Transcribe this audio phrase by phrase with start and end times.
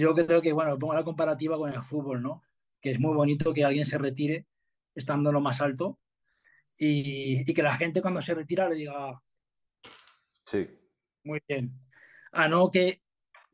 [0.00, 2.42] yo creo que, bueno, pongo la comparativa con el fútbol, ¿no?
[2.80, 4.46] Que es muy bonito que alguien se retire
[4.94, 5.98] estando en lo más alto
[6.76, 9.20] y, y que la gente cuando se retira le diga,
[10.44, 10.68] Sí,
[11.24, 11.72] muy bien.
[12.32, 13.02] A no que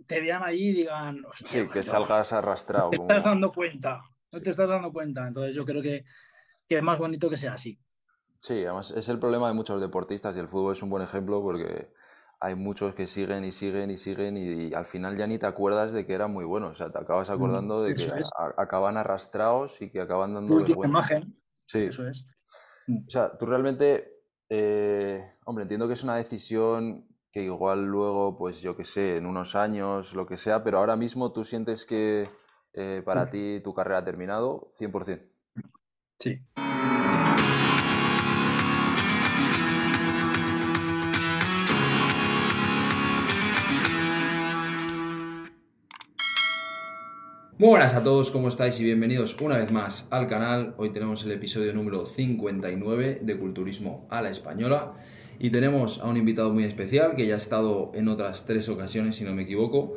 [0.06, 2.91] te vean ahí y digan, sí, "Hostia, que salgas arrastrado.
[2.91, 4.01] te como- estás dando cuenta,
[4.33, 5.27] no te estás dando cuenta.
[5.29, 6.04] Entonces yo creo que,
[6.69, 7.79] que es más bonito que sea así.
[8.38, 11.43] Sí, además es el problema de muchos deportistas y el fútbol es un buen ejemplo
[11.43, 11.91] porque
[12.41, 15.93] hay muchos que siguen y siguen y siguen y, al final ya ni te acuerdas
[15.93, 16.70] de que eran muy buenos.
[16.70, 18.31] O sea, te acabas acordando de que eso es.
[18.37, 21.37] a- acaban arrastrados y que acaban Tu dando última imagen,
[21.67, 22.25] Sí, eso es.
[22.89, 28.61] o sea, tú realmente, eh, hombre, entiendo que es una decisión que igual luego, pues
[28.61, 32.29] yo qué sé, en unos años, lo que sea, pero ahora mismo tú sientes que
[32.73, 35.23] eh, para ti tu carrera ha terminado 100%.
[36.19, 36.41] Sí.
[47.60, 48.80] Muy buenas a todos, ¿cómo estáis?
[48.80, 50.72] Y bienvenidos una vez más al canal.
[50.78, 54.94] Hoy tenemos el episodio número 59 de Culturismo a la Española.
[55.39, 59.17] Y tenemos a un invitado muy especial que ya ha estado en otras tres ocasiones,
[59.17, 59.97] si no me equivoco,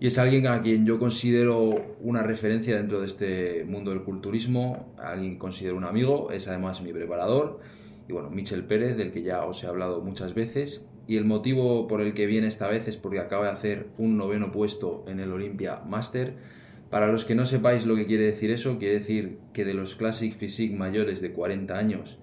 [0.00, 4.94] y es alguien a quien yo considero una referencia dentro de este mundo del culturismo,
[4.96, 7.60] alguien que considero un amigo, es además mi preparador,
[8.08, 11.86] y bueno, Michel Pérez, del que ya os he hablado muchas veces, y el motivo
[11.86, 15.20] por el que viene esta vez es porque acaba de hacer un noveno puesto en
[15.20, 16.63] el Olympia Master,
[16.94, 19.96] para los que no sepáis lo que quiere decir eso, quiere decir que de los
[19.96, 22.20] Classic Physique mayores de 40 años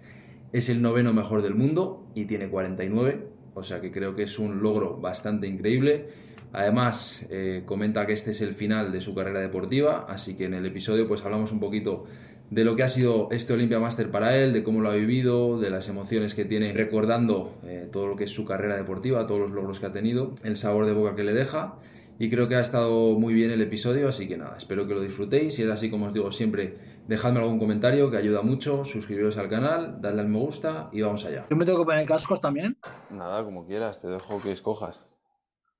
[0.53, 4.39] es el noveno mejor del mundo y tiene 49, o sea que creo que es
[4.39, 6.05] un logro bastante increíble.
[6.53, 10.53] Además, eh, comenta que este es el final de su carrera deportiva, así que en
[10.53, 12.05] el episodio pues hablamos un poquito
[12.49, 15.59] de lo que ha sido este Olympia Master para él, de cómo lo ha vivido,
[15.59, 19.41] de las emociones que tiene recordando eh, todo lo que es su carrera deportiva, todos
[19.41, 21.75] los logros que ha tenido, el sabor de boca que le deja
[22.21, 25.01] y creo que ha estado muy bien el episodio, así que nada, espero que lo
[25.01, 25.55] disfrutéis.
[25.55, 29.49] Si es así, como os digo siempre, dejadme algún comentario que ayuda mucho, suscribiros al
[29.49, 31.47] canal, dadle al me gusta y vamos allá.
[31.49, 32.77] Yo me tengo que poner cascos también.
[33.09, 35.01] Nada, como quieras, te dejo que escojas.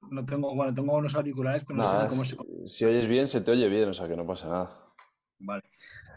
[0.09, 2.67] No tengo, bueno, tengo unos auriculares, pero no sé Nada, cómo si, se.
[2.67, 4.71] si oyes bien, se te oye bien, o sea que no pasa nada.
[5.37, 5.61] Vale.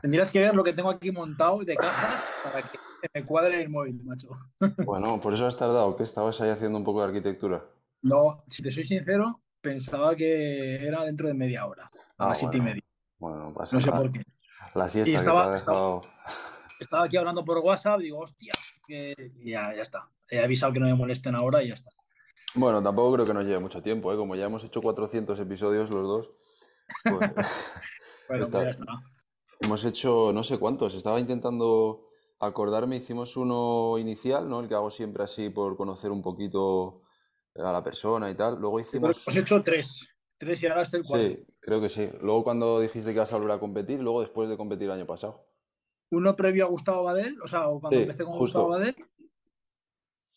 [0.01, 3.61] Tendrías que ver lo que tengo aquí montado de caja para que se me cuadre
[3.63, 4.31] el móvil, macho.
[4.87, 7.63] Bueno, por eso has tardado, que estabas ahí haciendo un poco de arquitectura.
[8.01, 12.39] No, si te soy sincero, pensaba que era dentro de media hora, a Ah, las
[12.39, 12.75] siete y bueno.
[12.75, 12.85] media.
[13.19, 14.21] Bueno, no pasa No sé por qué.
[14.75, 16.01] La siesta Y que estaba- te ha dejado.
[16.81, 18.53] Estaba aquí hablando por WhatsApp, digo, hostia,
[18.87, 19.15] que
[19.45, 20.09] ya, ya está.
[20.29, 21.91] He avisado que no me molesten ahora y ya está.
[22.57, 24.17] Bueno, tampoco creo que nos lleve mucho tiempo, ¿eh?
[24.17, 26.31] Como ya hemos hecho 400 episodios los dos,
[27.05, 27.05] pues
[28.29, 28.93] Bueno, Está- pues ya está.
[29.61, 30.95] hemos hecho no sé cuántos.
[30.95, 32.09] Estaba intentando
[32.41, 34.61] acordarme, hicimos uno inicial, ¿no?
[34.61, 37.03] El que hago siempre así por conocer un poquito
[37.57, 38.57] a la persona y tal.
[38.59, 39.27] Luego que hicimos...
[39.27, 40.07] Hemos hecho tres.
[40.39, 41.27] Tres y ahora este el cuarto.
[41.29, 42.05] Sí, creo que sí.
[42.21, 45.07] Luego cuando dijiste que ibas a volver a competir, luego después de competir el año
[45.07, 45.47] pasado.
[46.11, 48.63] Uno previo a Gustavo Badel, o sea, o cuando Sí, empecé con justo.
[48.65, 48.97] Gustavo Badel.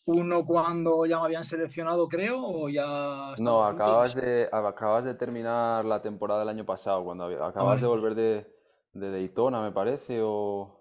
[0.06, 3.34] Uno cuando ya me habían seleccionado, creo, o ya.
[3.40, 7.86] No, acabas de, acabas de terminar la temporada del año pasado, cuando había- acabas de
[7.86, 8.00] vale.
[8.00, 8.56] volver de,
[8.92, 10.77] de Daytona, me parece, o...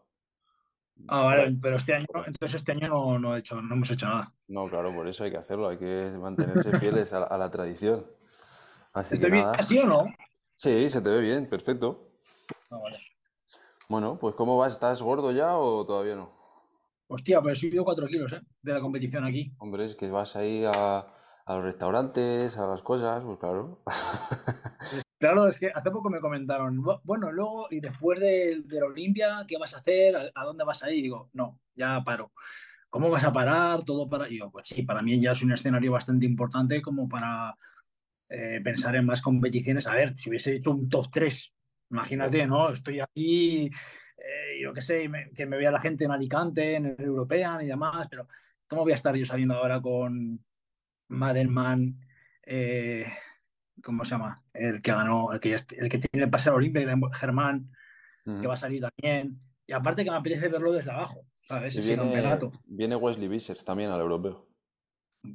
[1.09, 4.08] Ah, vale, pero este año, entonces este año no, no he hecho, no hemos hecho
[4.08, 4.34] nada.
[4.47, 7.50] No, claro, por eso hay que hacerlo, hay que mantenerse fieles a, la- a la
[7.52, 8.06] tradición.
[8.94, 10.06] Así que ¿Estoy bien así o no?
[10.56, 12.09] Sí, se te ve bien, perfecto.
[12.72, 12.97] Ah, vale.
[13.90, 14.74] Bueno, pues ¿cómo vas?
[14.74, 16.31] ¿Estás gordo ya o todavía no?
[17.07, 18.41] Hostia, pero he subido cuatro kilos, ¿eh?
[18.62, 19.53] De la competición aquí.
[19.59, 21.00] Hombre, es que vas ahí a,
[21.46, 23.80] a los restaurantes, a las cosas, pues claro.
[25.20, 29.44] Claro, es que hace poco me comentaron, "Bu- bueno, luego y después del del Olimpia,
[29.48, 30.16] ¿qué vas a hacer?
[30.36, 30.98] ¿A, dónde vas a ir?
[31.00, 32.34] Y digo, no, ya paro.
[32.90, 33.84] ¿Cómo vas a parar?
[33.86, 34.28] Todo para.
[34.28, 37.56] Y digo, pues sí, para mí ya es un escenario bastante importante como para
[38.30, 39.88] eh, pensar en más competiciones.
[39.88, 41.54] A ver, si hubiese hecho un top 3,
[41.92, 42.72] imagínate, ¿no?
[42.72, 43.68] Estoy aquí,
[44.18, 47.68] eh, yo qué sé, que me vea la gente en Alicante, en el European y
[47.68, 48.28] demás, pero
[48.68, 50.44] ¿cómo voy a estar yo saliendo ahora con
[51.10, 52.00] Madelman?
[52.44, 53.06] eh,
[53.84, 54.44] ¿cómo se llama?
[54.54, 56.81] El que ganó, el que, ya el que tiene el pase al Olimpia,
[57.13, 57.72] Germán,
[58.25, 59.40] que va a salir también.
[59.66, 61.75] Y aparte que me apetece verlo desde abajo, ¿sabes?
[61.75, 64.48] Y viene, viene Wesley Vissers también al europeo.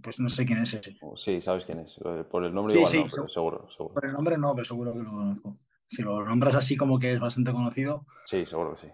[0.02, 0.96] Pues no sé quién es ese.
[1.16, 1.98] Sí, sabes quién es.
[2.04, 3.94] Eh, Por el nombre Sí, igual sí, no, pero seguro, seguro.
[3.94, 5.58] Por el nombre no, pero seguro que lo conozco.
[5.88, 8.06] Si lo nombras así como que es bastante conocido.
[8.24, 8.88] Sí, seguro que sí.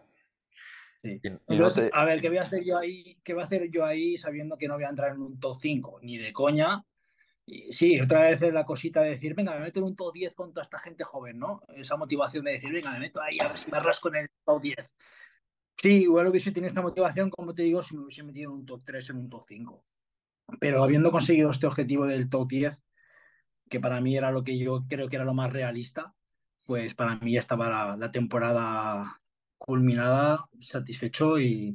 [1.02, 1.20] Sí.
[1.22, 3.18] Y, y no Entonces, te- a ver, ¿qué voy a hacer yo ahí?
[3.22, 5.56] ¿Qué voy a hacer yo ahí sabiendo que no voy a entrar en un top
[5.60, 6.00] 5?
[6.02, 6.84] Ni de coña.
[7.70, 10.34] Sí, otra vez es la cosita de decir, venga, me meto en un top 10
[10.34, 11.62] con toda esta gente joven, ¿no?
[11.76, 14.28] Esa motivación de decir, venga, me meto ahí a ver si me rasco en el
[14.44, 14.76] top 10.
[15.76, 18.66] Sí, igual hubiese tenido esta motivación, como te digo, si me hubiese metido en un
[18.66, 19.84] top 3, en un top 5.
[20.60, 22.84] Pero habiendo conseguido este objetivo del top 10,
[23.70, 26.14] que para mí era lo que yo creo que era lo más realista,
[26.66, 29.20] pues para mí ya estaba la, temporada
[29.56, 31.74] culminada, satisfecho y,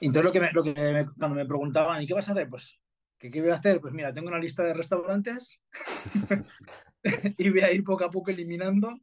[0.00, 2.48] entonces lo que, cuando me preguntaban, ¿y qué vas a hacer?
[2.48, 2.78] Pues,
[3.18, 3.80] ¿qué, ¿qué voy a hacer?
[3.80, 5.60] Pues mira, tengo una lista de restaurantes
[7.38, 8.98] y voy a ir poco a poco eliminando.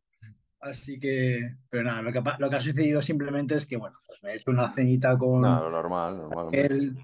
[0.60, 4.24] Así que, pero nada, lo que, lo que ha sucedido simplemente es que, bueno, pues
[4.24, 6.48] me he hecho una cenita con No, normal, normal.
[6.54, 6.98] el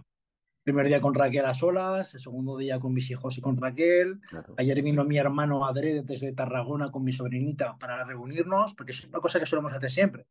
[0.63, 4.21] primer día con Raquel a solas, el segundo día con mis hijos y con Raquel.
[4.29, 4.53] Claro.
[4.57, 9.19] Ayer vino mi hermano Adrede desde Tarragona con mi sobrinita para reunirnos, porque es una
[9.19, 10.25] cosa que solemos hacer siempre.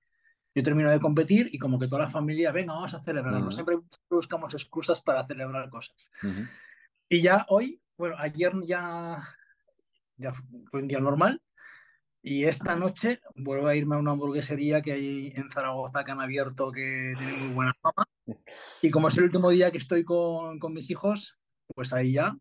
[0.54, 3.40] Yo termino de competir y como que toda la familia, venga, vamos a celebrarlo.
[3.40, 3.52] Ujú.
[3.52, 3.78] Siempre
[4.08, 5.96] buscamos excusas para celebrar cosas.
[6.22, 6.46] Ujú.
[7.08, 9.22] Y ya hoy, bueno, ayer ya,
[10.16, 10.32] ya
[10.70, 11.40] fue un día normal.
[12.20, 16.20] Y esta noche vuelvo a irme a una hamburguesería que hay en Zaragoza que han
[16.20, 18.04] abierto que tiene muy buena fama.
[18.82, 21.38] Y como es el último día que estoy con, con mis hijos,
[21.74, 22.36] pues ahí ya,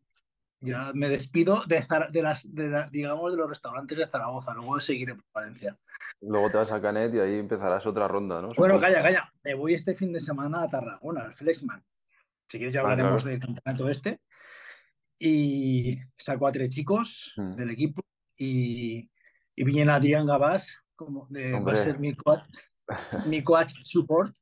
[0.60, 4.54] ya me despido de, de las, de la- digamos, de los restaurantes de Zaragoza.
[4.54, 5.78] Luego seguiré por Valencia.
[6.22, 8.52] Luego te vas a Canet y ahí empezarás otra ronda, ¿no?
[8.58, 9.32] Bueno, calla, calla.
[9.44, 11.82] Me voy este fin de semana a Tarragona, al Flexman.
[12.50, 13.38] Si quieres ya Ah, hablaremos claro.
[13.38, 14.20] del campeonato este.
[15.20, 17.56] Y saco a tres chicos Mm.
[17.56, 18.02] del equipo
[18.38, 19.10] y,
[19.56, 22.42] y viene Adrián Gabás, como de, va a ser mi coach,
[23.28, 24.34] mi coach support.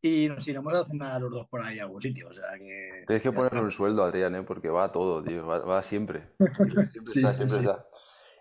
[0.00, 2.28] Y nos iremos a cenar los dos por ahí a algún sitio.
[2.28, 3.02] O sea que.
[3.06, 4.42] Tienes que ponerle un sueldo a Adrián, ¿eh?
[4.44, 5.44] Porque va a todo, tío.
[5.44, 6.28] Va, va siempre.
[6.38, 7.60] Siempre Sí, está, sí, siempre sí.
[7.66, 7.86] está.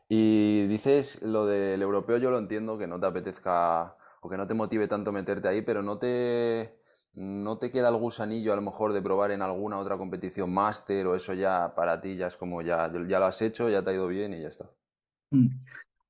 [0.07, 4.45] Y dices lo del europeo, yo lo entiendo, que no te apetezca o que no
[4.47, 6.79] te motive tanto meterte ahí, pero no te,
[7.17, 11.07] no te queda el gusanillo a lo mejor de probar en alguna otra competición máster
[11.07, 13.89] o eso ya para ti ya es como ya, ya lo has hecho, ya te
[13.89, 14.69] ha ido bien y ya está.
[15.31, 15.47] Mm.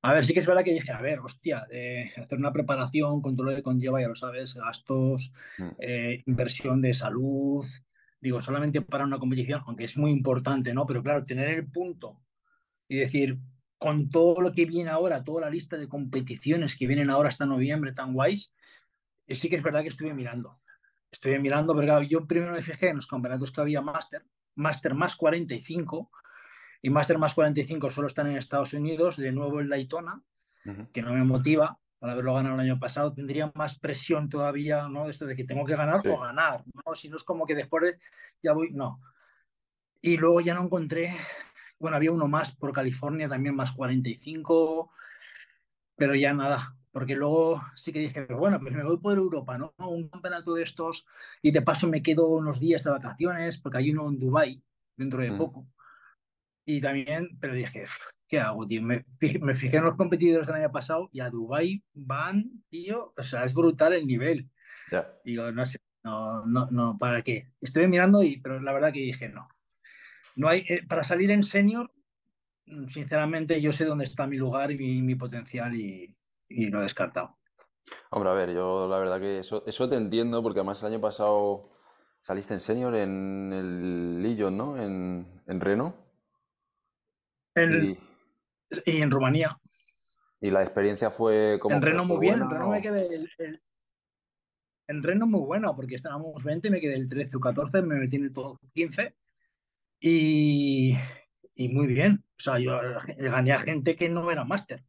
[0.01, 3.21] A ver, sí que es verdad que dije, a ver, hostia, eh, hacer una preparación
[3.21, 5.69] con todo lo que conlleva, ya lo sabes, gastos, Mm.
[5.79, 7.65] eh, inversión de salud,
[8.19, 10.85] digo, solamente para una competición, aunque es muy importante, ¿no?
[10.85, 12.21] Pero claro, tener el punto
[12.89, 13.37] y decir,
[13.77, 17.45] con todo lo que viene ahora, toda la lista de competiciones que vienen ahora hasta
[17.45, 18.53] noviembre tan guays,
[19.25, 20.57] eh, sí que es verdad que estuve mirando.
[21.11, 24.23] Estuve mirando, pero claro, yo primero me fijé en los campeonatos que había Master,
[24.55, 26.11] Master más 45,
[26.81, 30.21] y Master más 45 solo están en Estados Unidos, de nuevo el Daytona,
[30.93, 35.07] que no me motiva al haberlo ganado el año pasado, tendría más presión todavía, ¿no?
[35.09, 36.09] Esto de que tengo que ganar Sí.
[36.09, 36.93] o ganar, ¿no?
[36.93, 37.99] Si no es como que después de-
[38.43, 39.01] ya voy, no.
[40.01, 41.15] Y luego ya no encontré,
[41.79, 44.91] bueno, había uno más por California, también más 45,
[45.95, 49.73] pero ya nada, porque luego sí que dije, bueno, pues me voy por Europa, ¿no?
[49.77, 51.05] Un campeonato de estos
[51.41, 54.63] y de paso me quedo unos días de vacaciones, porque hay uno en Dubái
[54.95, 55.37] dentro de Mm.
[55.37, 55.67] poco.
[56.65, 57.85] Y también, pero dije,
[58.27, 58.81] ¿qué hago, tío?
[58.81, 59.05] Me,
[59.41, 63.45] me fijé en los competidores del año pasado y a Dubái van, tío, o sea,
[63.45, 64.49] es brutal el nivel.
[64.91, 65.13] Ya.
[65.23, 67.51] Digo, no sé, no, no, no, ¿para qué?
[67.61, 69.47] Estuve mirando, y, pero la verdad que dije, no.
[70.35, 71.91] No hay, eh, para salir en senior,
[72.87, 76.16] sinceramente, yo sé dónde está mi lugar y mi, mi potencial y,
[76.49, 77.37] y lo he descartado.
[78.11, 81.01] Hombre, a ver, yo la verdad que eso, eso te entiendo porque además el año
[81.01, 81.69] pasado
[82.19, 84.77] saliste en senior en el Lyon, ¿no?
[84.77, 85.95] En, en Reno.
[87.55, 87.97] En- Y,
[88.85, 89.57] y en Rumanía,
[90.41, 93.61] y la experiencia fue como en Reno muy bien, en Reno me quedé el- el-
[94.89, 98.17] en Reno muy bueno, porque estábamos 20, me quedé el 13 o 14, me metí
[98.17, 99.15] en el top 15
[99.99, 100.95] y,
[101.55, 102.23] y muy bien.
[102.37, 102.79] O sea, yo
[103.17, 104.85] gané a gente que no era máster.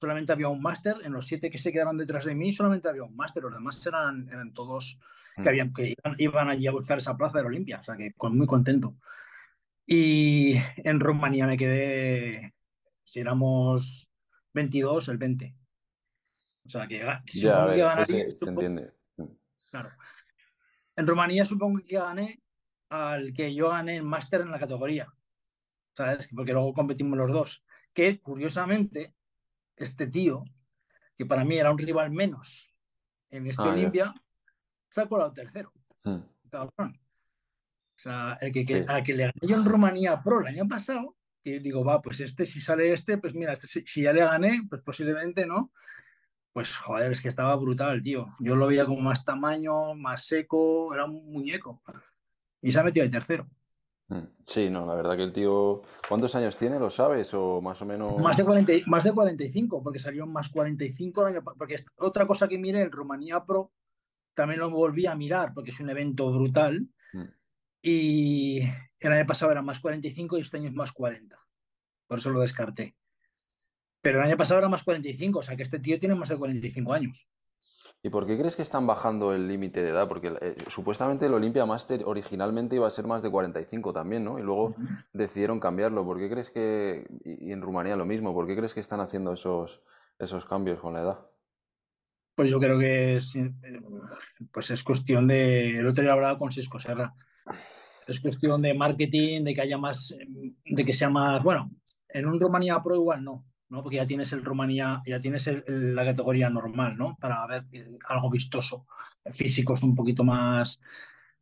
[0.00, 3.02] Solamente había un máster, en los siete que se quedaron detrás de mí, solamente había
[3.02, 4.98] un máster, los demás eran, eran todos
[5.36, 7.96] que, habían, que iban, iban allí a buscar esa plaza de la Olimpia, o sea
[7.96, 8.96] que con, muy contento.
[9.86, 12.54] Y en Rumanía me quedé,
[13.04, 14.08] si éramos
[14.54, 15.56] 22, el 20.
[16.64, 18.92] O sea que, que Ya, que ganaría, se, se entiende.
[19.70, 19.88] Claro.
[20.96, 22.42] En Rumanía supongo que gané
[22.88, 25.12] al que yo gané en máster en la categoría.
[25.92, 26.28] ¿Sabes?
[26.34, 27.64] Porque luego competimos los dos.
[27.92, 29.14] Que curiosamente,
[29.80, 30.44] este tío,
[31.16, 32.72] que para mí era un rival menos
[33.30, 33.70] en este Ah.
[33.72, 34.14] Olimpia,
[34.88, 35.72] se ha colado tercero.
[36.50, 36.98] Cabrón.
[36.98, 38.84] O sea, el que, que- Sí.
[38.88, 42.20] al que le gané yo en Rumanía Pro el año pasado, que digo, va, pues
[42.20, 45.72] este, si sale este, pues mira, este, si, si ya le gané, pues posiblemente no.
[46.52, 48.26] Pues joder, es que estaba brutal, tío.
[48.40, 51.82] Yo lo veía como más tamaño, más seco, era un muñeco.
[52.60, 53.48] Y se ha metido de tercero.
[54.10, 54.26] Mm.
[54.42, 55.82] Sí, no, la verdad que el tío.
[56.08, 56.78] ¿Cuántos años tiene?
[56.78, 57.32] ¿Lo sabes?
[57.32, 58.18] O más o menos.
[58.18, 62.26] Más de, 40, y- más de 45, porque salió más 45 el año Porque otra
[62.26, 63.72] cosa que miré, el Rumanía Pro,
[64.34, 66.88] también lo volví a mirar, porque es un evento brutal.
[67.12, 67.24] Mm.
[67.82, 68.60] Y
[68.98, 71.38] el año pasado era más 45 y este año es más 40.
[72.08, 72.96] Por eso lo descarté.
[74.02, 76.36] Pero el año pasado era más 45, o sea que este tío tiene más de
[76.36, 77.28] 45 años.
[78.02, 80.08] ¿Y por qué crees que están bajando el límite de edad?
[80.08, 84.38] Porque eh, supuestamente el Olympia Master originalmente iba a ser más de 45 también, ¿no?
[84.38, 84.74] Y luego
[85.12, 86.04] decidieron cambiarlo.
[86.04, 89.34] ¿Por qué crees que, y, en Rumanía lo mismo, ¿por qué crees que están haciendo
[89.34, 89.82] esos,
[90.18, 91.18] esos cambios con la edad?
[92.34, 93.52] Pues yo creo que es, eh,
[94.50, 97.12] pues es cuestión de, el otro día hablaba con Sisco Serra,
[98.08, 100.14] es cuestión de marketing, de que haya más,
[100.64, 101.70] de que sea más, bueno,
[102.08, 103.82] en un Rumanía Pro igual no, ¿no?
[103.82, 107.16] Porque ya tienes el Rumanía, ya tienes la categoría normal, ¿no?
[107.20, 107.64] Para ver
[108.08, 108.86] algo vistoso.
[109.32, 110.80] físico es un poquito más.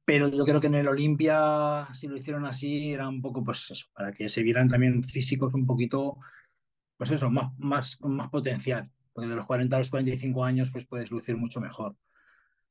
[0.04, 3.70] Pero yo creo que en el Olimpia, si lo hicieron así, era un poco, pues
[3.70, 6.18] eso, para que se vieran también físicos un poquito,
[6.96, 8.90] pues eso, más, más, más potencial.
[9.12, 11.96] Porque de los 40 a los 45 años, pues puedes lucir mucho mejor.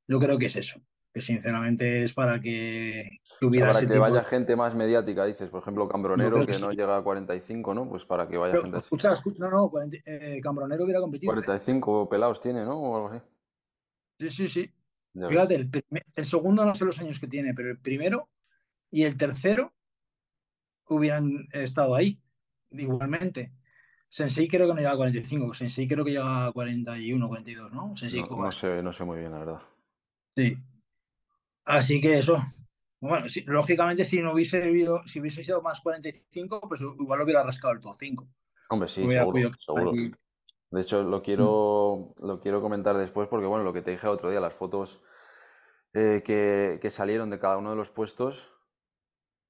[0.08, 0.82] Yo creo que es eso
[1.18, 5.88] que sinceramente es para que, hubiera para que vaya gente más mediática, dices, por ejemplo,
[5.88, 7.90] Cambronero, que, no llega a 45, ¿no?
[7.90, 9.72] Pues para que vaya gente escucha, escucha, no, no,
[10.06, 11.32] eh, Cambronero hubiera competido.
[11.32, 12.08] 45 ¿eh?
[12.08, 12.78] pelados tiene, ¿no?
[12.78, 13.28] O algo así.
[14.20, 14.74] Sí, sí, sí.
[15.28, 15.68] Fíjate,
[16.16, 18.30] el, segundo no sé los años que tiene, pero el primero
[18.92, 19.74] y el tercero
[20.88, 22.22] hubieran estado ahí,
[22.70, 23.54] igualmente.
[24.08, 27.88] Sensei creo que no llega a 45, Sensei creo que llega a 41, 42, ¿no?
[27.88, 29.62] no, sé, no sé muy bien, la verdad.
[30.36, 30.56] Sí,
[31.68, 32.38] Así que eso.
[33.00, 37.44] Bueno, lógicamente, si no hubiese vivido, si hubiese sido más 45, pues igual lo hubiera
[37.44, 38.28] rascado el top 5.
[38.70, 39.52] Hombre, sí, seguro,
[40.72, 44.14] De hecho, lo quiero, lo quiero comentar después porque, bueno, lo que te dije el
[44.14, 45.04] otro día, las fotos
[45.94, 48.56] eh, que, salieron de cada uno de los puestos,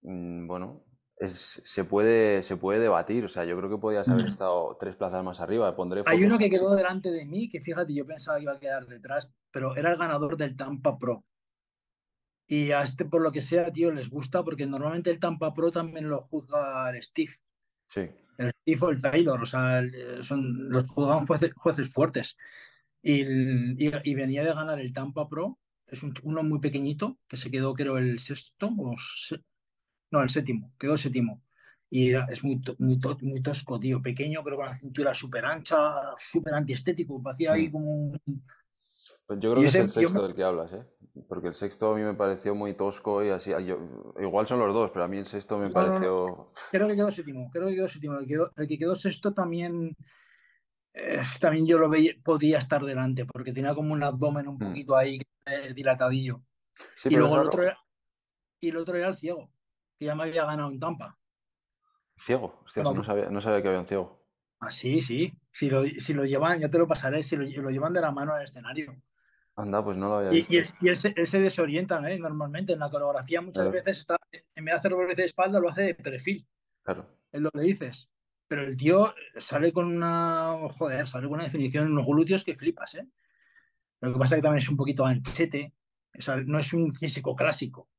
[0.01, 0.83] mm, bueno,
[1.17, 3.23] es, se, puede, se puede debatir.
[3.23, 5.75] O sea, yo creo que podías haber estado tres plazas más arriba.
[5.75, 8.59] Pondré Hay uno que quedó delante de mí, que fíjate, yo pensaba que iba a
[8.59, 11.23] quedar detrás, pero era el ganador del Tampa Pro.
[12.47, 15.69] Y a este, por lo que sea, tío, les gusta porque normalmente el Tampa Pro
[15.69, 17.33] también lo juzga el Steve.
[17.83, 18.09] Sí.
[18.37, 19.83] El Steve o el Taylor, o sea,
[20.21, 22.37] son, los juzgan jueces, fuertes.
[23.01, 27.73] Y, y, venía de ganar el Tampa Pro, es uno muy pequeñito, que se quedó,
[27.73, 28.95] creo, el sexto, o
[30.11, 31.41] no, el séptimo, quedó séptimo.
[31.89, 35.77] Y es muy, muy, muy tosco, tío, pequeño, pero con la cintura súper ancha,
[36.17, 37.71] súper antiestético, parecía ahí mm.
[37.71, 38.43] como un,
[39.29, 40.85] yo creo que es el sexto del que hablas, ¿eh?
[41.27, 43.51] Porque el sexto a mí me pareció muy tosco y así.
[44.19, 46.51] igual son los dos, pero a mí el sexto me pareció.
[46.71, 47.49] Creo que quedó séptimo.
[47.51, 48.17] Creo que quedó séptimo.
[48.19, 49.97] El, que quedó sexto también.
[50.93, 54.67] Eh, también yo lo veía, podía estar delante, porque tenía como un abdomen un hmm.
[54.67, 56.41] poquito ahí eh, dilatadillo.
[57.05, 57.77] y luego el otro, era,
[58.59, 59.51] y el otro era el ciego,
[59.99, 61.17] que ya me había ganado en Tampa.
[62.17, 62.61] ¿Ciego?
[62.65, 64.25] Hostia, no, sabía, no sabía que había un ciego.
[64.59, 65.31] Ah, sí, sí.
[65.51, 68.11] Si lo, si lo llevan, ya te lo pasaré, si lo, lo llevan de la
[68.11, 68.95] mano al escenario.
[69.57, 70.53] Anda, pues no lo había visto.
[70.53, 72.19] Y, y, él, se, desorienta ¿eh?
[72.19, 73.41] normalmente en la coreografía.
[73.41, 76.47] Muchas veces está, en vez de hacer doble de espalda, lo hace de perfil.
[76.83, 77.07] Claro.
[77.31, 78.07] Es lo que dices.
[78.47, 80.55] Pero el tío sale con una.
[80.77, 83.07] Joder, sale con una definición en los glúteos que flipas, ¿eh?
[83.99, 85.73] Lo que pasa es que también es un poquito anchete.
[86.15, 87.89] O sea, no es un físico clásico.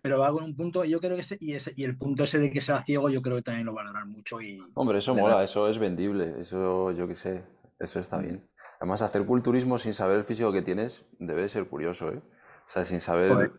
[0.00, 2.38] Pero va con un punto, yo creo que ese, y, ese, y el punto ese
[2.38, 4.40] de que sea ciego, yo creo que también lo valoran mucho.
[4.40, 6.40] Y, Hombre, eso mola, eso es vendible.
[6.40, 7.44] Eso yo qué sé.
[7.78, 8.48] Eso está bien.
[8.80, 12.18] Además, hacer culturismo sin saber el físico que tienes debe ser curioso, ¿eh?
[12.18, 13.52] O sea, sin saber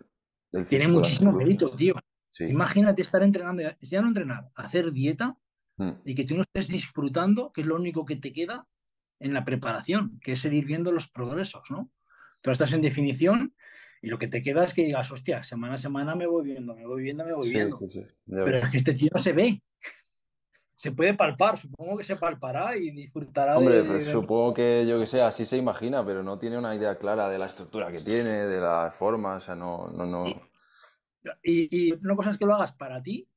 [0.51, 0.69] el físico.
[0.69, 1.95] Tiene muchísimo mérito, tío.
[2.39, 5.37] Imagínate estar entrenando, ya no entrenar, hacer dieta
[5.77, 5.91] mm.
[6.05, 8.67] y que tú no estés disfrutando, que es lo único que te queda
[9.19, 11.91] en la preparación, que es seguir viendo los progresos, ¿no?
[12.41, 13.55] Tú estás en definición
[14.01, 16.75] y lo que te queda es que digas, hostia, semana a semana me voy viendo,
[16.75, 17.77] me voy viendo, me voy viendo.
[18.25, 19.61] Pero es que este tío no se ve
[20.79, 25.05] se puede palpar, supongo que se palpará y disfrutará Hombre, pues supongo que yo que
[25.05, 28.45] sé, así se imagina, pero no tiene una idea clara de la estructura que tiene,
[28.45, 30.23] de la forma, o sea, no, no, no.
[31.43, 33.27] Y, una cosa es que lo hagas para ti,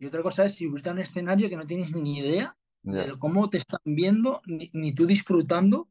[0.00, 3.48] y otra cosa es subirte a un escenario que no tienes ni idea de cómo
[3.48, 5.90] te están viendo, ni, tú disfrutando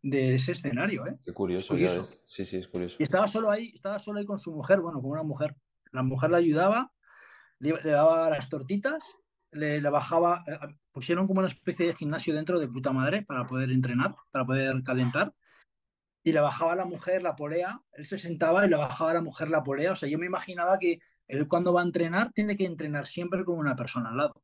[0.00, 1.18] de ese escenario, ¿eh?
[1.24, 2.22] Qué curioso, Ya ves.
[2.24, 2.98] Sí, sí, es curioso.
[3.00, 5.56] Y estaba solo ahí, estaba solo ahí con su mujer, bueno, con una mujer.
[5.90, 6.92] La mujer le ayudaba,
[7.58, 9.02] le daba las tortitas
[9.52, 10.58] le, bajaba, eh,
[10.92, 14.82] pusieron como una especie de gimnasio dentro de puta madre para poder entrenar, para poder
[14.82, 15.34] calentar.
[16.22, 19.14] Y le bajaba a la mujer la polea, él se sentaba y le bajaba a
[19.14, 19.92] la mujer la polea.
[19.92, 20.98] O sea, yo me imaginaba que
[21.28, 24.42] él cuando va a entrenar tiene que entrenar siempre con una persona al lado.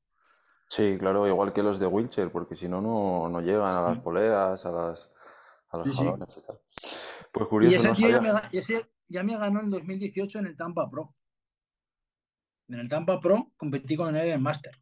[0.69, 4.03] Sí, claro, igual que los de wheelchair, porque si no, no llegan a las mm.
[4.03, 5.11] poleas, a, las,
[5.69, 6.61] a los jalones y tal.
[7.33, 10.89] Pues curioso, y ese, no ya, ese ya me ganó en 2018 en el Tampa
[10.89, 11.15] Pro.
[12.69, 14.73] En el Tampa Pro competí con él en Master.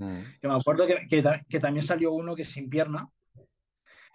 [0.00, 0.22] Mm.
[0.42, 3.08] me acuerdo que, también salió uno que sin pierna.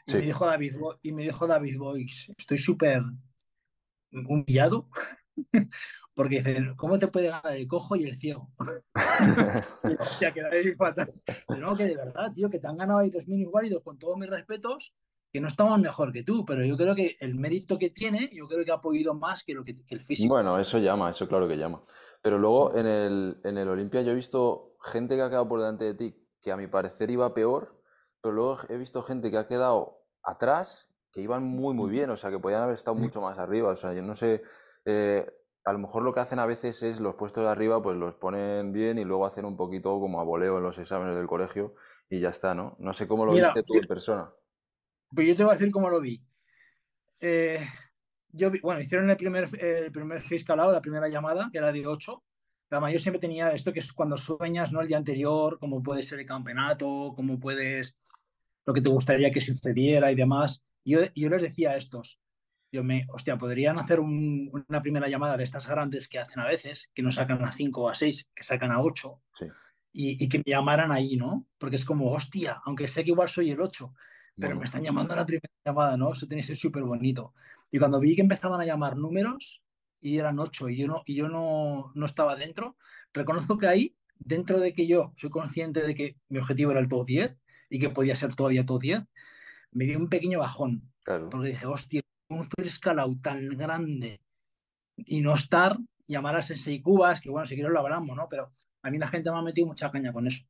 [0.07, 3.01] Y, me dijo David, y me dijo David Boyce, estoy súper
[4.11, 4.89] humillado.
[6.15, 8.49] Porque dicen, ¿cómo te puede ganar el cojo y el ciego?
[9.89, 13.99] que no, que de verdad, tío, que te han ganado ahí dos mini válidos con
[13.99, 14.93] todos mis respetos
[15.35, 18.47] que no estaban mejor que tú, pero yo creo que el mérito que tiene, yo
[18.47, 20.33] creo que ha podido más que, lo que, que el físico.
[20.33, 21.83] Bueno, eso llama, eso claro que llama.
[22.21, 25.59] Pero luego en el, en el Olimpia yo he visto gente que ha quedado por
[25.59, 27.81] delante de ti, que a mi parecer iba peor,
[28.21, 32.17] pero luego he visto gente que ha quedado atrás, que iban muy, muy bien, o
[32.17, 33.69] sea, que podían haber estado mucho más arriba.
[33.69, 34.43] O sea, yo no sé,
[34.85, 35.25] eh,
[35.63, 38.15] a lo mejor lo que hacen a veces es los puestos de arriba, pues los
[38.15, 41.75] ponen bien y luego hacen un poquito como a voleo en los exámenes del colegio
[42.09, 42.75] y ya está, ¿no?
[42.79, 44.33] No sé cómo lo Mira, viste tú en persona.
[45.13, 46.21] Pues yo te voy a decir cómo lo vi.
[47.19, 47.65] Eh,
[48.29, 51.87] yo vi- bueno, hicieron el primer, el primer fiscalado, la primera llamada, que era de
[51.87, 52.23] 8.
[52.69, 54.81] Además, yo siempre tenía esto que es cuando sueñas, ¿no?
[54.81, 57.97] El día anterior, cómo puede ser el campeonato, cómo puedes,
[58.65, 60.63] lo que te gustaría que sucediera y demás.
[60.83, 62.19] Yo, yo les decía a estos,
[62.71, 66.45] yo me, hostia, podrían hacer un- una primera llamada de estas grandes que hacen a
[66.47, 69.45] veces, que no sacan a 5 o a 6, que sacan a 8, Sí.
[69.93, 71.45] y, y que me llamaran ahí, ¿no?
[71.57, 73.93] Porque es como, hostia, aunque sé que igual soy el 8,
[74.35, 76.11] pero Bueno, me están llamando a la primera llamada, ¿no?
[76.11, 77.33] Eso tiene que ser súper bonito.
[77.71, 79.61] Y cuando vi que empezaban a llamar números
[80.01, 82.77] y eran ocho y yo no, y yo no, no estaba dentro,
[83.13, 86.87] reconozco que ahí, dentro de que yo soy consciente de que mi objetivo era el
[86.87, 87.35] top 10
[87.69, 89.03] y que podía ser todavía top 10,
[89.71, 91.29] me dio un pequeño bajón, claro.
[91.29, 92.47] porque dije, hostia, un
[92.99, 94.21] out tan grande
[94.97, 98.27] y no estar, llamar a Sensei Cubas, que bueno, si quieres lo hablamos, ¿no?
[98.29, 100.43] Pero a mí la gente me ha metido mucha caña con eso.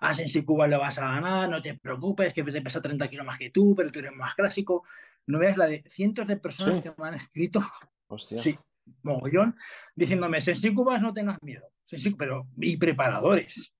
[0.00, 3.26] A Sensei Cubas le vas a ganar, no te preocupes, que te pesa 30 kilos
[3.26, 4.84] más que tú, pero tú eres más clásico.
[5.26, 6.90] No veas la de cientos de personas Sí.
[6.90, 7.62] que me han escrito,
[8.08, 8.38] Hostia.
[8.40, 8.56] sí,
[9.02, 9.56] mogollón,
[9.94, 11.70] diciéndome, Sensei Cubas, no tengas miedo.
[11.84, 13.72] Sensei- pero, y preparadores,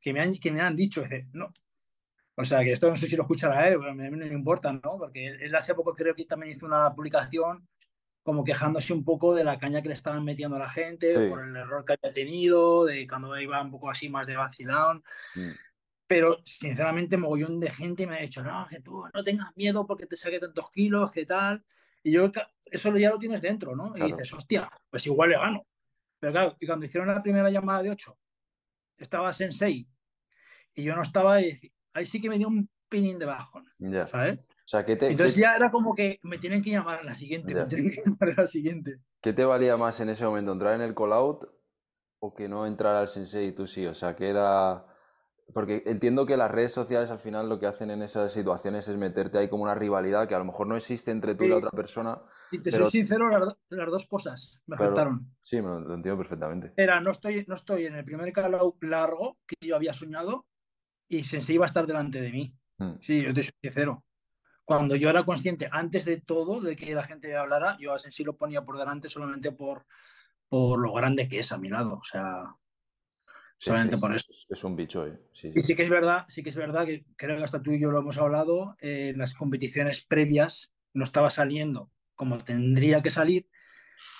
[0.00, 1.52] que me han, que me han dicho, no.
[2.34, 4.26] O sea, que esto no sé si lo escuchará él, pero a mí no me
[4.32, 4.80] importa, ¿no?
[4.98, 7.68] Porque él, hace poco creo que también hizo una publicación
[8.22, 11.28] como quejándose un poco de la caña que le estaban metiendo a la gente, Sí.
[11.28, 15.02] por el error que había tenido, de cuando iba un poco así más de vacilón.
[15.34, 15.50] Mm.
[16.06, 20.06] Pero sinceramente, mogollón de gente me ha dicho, no, que tú no tengas miedo porque
[20.06, 21.64] te saque tantos kilos, que tal.
[22.02, 22.30] Y yo,
[22.64, 23.92] eso ya lo tienes dentro, ¿no?
[23.96, 25.66] Y dices, hostia, pues igual le gano.
[26.18, 28.16] Pero claro, y cuando hicieron la primera llamada de 8,
[28.98, 29.88] estaba Sensei
[30.74, 31.60] y yo no estaba, y
[31.92, 34.06] ahí sí que me dio un pinin de bajón, Ya.
[34.06, 34.40] ¿sabes?
[34.40, 37.14] O sea, ¿qué te, Entonces ya era como que me tienen que llamar a la
[37.14, 37.62] siguiente, Ya.
[37.62, 38.98] me tienen que llamar a la siguiente.
[39.20, 40.52] qué te valía más en ese momento?
[40.52, 41.44] ¿Entrar en el call-out
[42.20, 43.86] o que no entrar al sensei y tú sí?
[43.86, 44.86] O sea, que era...
[45.52, 48.96] Porque entiendo que las redes sociales al final lo que hacen en esas situaciones es
[48.96, 51.56] meterte ahí como una rivalidad que a lo mejor no existe entre tú y la
[51.56, 52.20] otra persona.
[52.50, 54.92] Y te Pero- soy sincero, las, las dos cosas me Claro.
[54.92, 55.34] afectaron.
[55.42, 56.72] Sí, me lo, lo entiendo perfectamente.
[56.76, 60.46] Era, no estoy, no estoy en el primer call largo que yo había soñado
[61.08, 62.56] y Sensei iba a estar delante de mí.
[62.78, 62.92] Mm.
[63.00, 64.04] Sí, yo te soy sincero.
[64.64, 68.24] Cuando yo era consciente, antes de todo, de que la gente hablara, yo a Sensei
[68.24, 69.84] lo ponía por delante solamente por,
[70.48, 71.94] por lo grande que es a mi lado.
[71.98, 72.44] O sea,
[73.64, 74.26] solamente es, por eso.
[74.30, 75.18] es- es un bicho, ¿eh?
[75.32, 75.66] Sí, Y sí.
[75.68, 77.90] sí que es verdad, sí que es verdad que creo que hasta tú y yo
[77.90, 83.48] lo hemos hablado, eh, en las competiciones previas no estaba saliendo como tendría que salir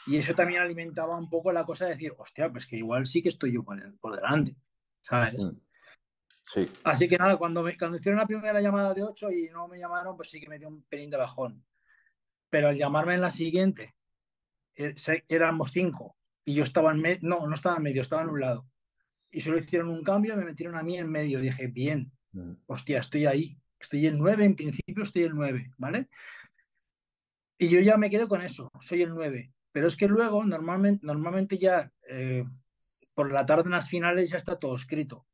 [0.07, 3.23] y eso también alimentaba un poco la cosa de decir, hostia, pues que igual sí
[3.23, 4.57] que estoy yo por, por delante,
[5.03, 5.45] ¿sabes?
[5.45, 5.59] Mm.
[6.45, 9.69] Sí, Así que nada, cuando, me, cuando hicieron la primera llamada de 8 y no
[9.69, 11.65] me llamaron, pues sí que me dio un pelín de bajón.
[12.51, 13.95] Pero al llamarme en la siguiente,
[14.75, 18.23] eh, se- éramos cinco y yo estaba en medio, no, no estaba en medio, estaba
[18.23, 18.67] en un lado.
[19.33, 21.41] Y solo hicieron un cambio me metieron a mí en medio.
[21.41, 22.55] Dije, bien, Mm.
[22.67, 26.09] hostia, estoy ahí, estoy en 9, en principio estoy en 9, ¿vale?
[27.59, 29.53] Y yo ya me quedo con eso, soy el 9.
[29.71, 32.45] Pero es que luego, normalmente, normalmente ya eh,
[33.15, 35.27] por la tarde en las finales ya está todo escrito.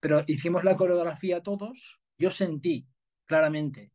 [0.00, 2.86] Pero hicimos la coreografía todos, yo sentí
[3.26, 3.92] claramente,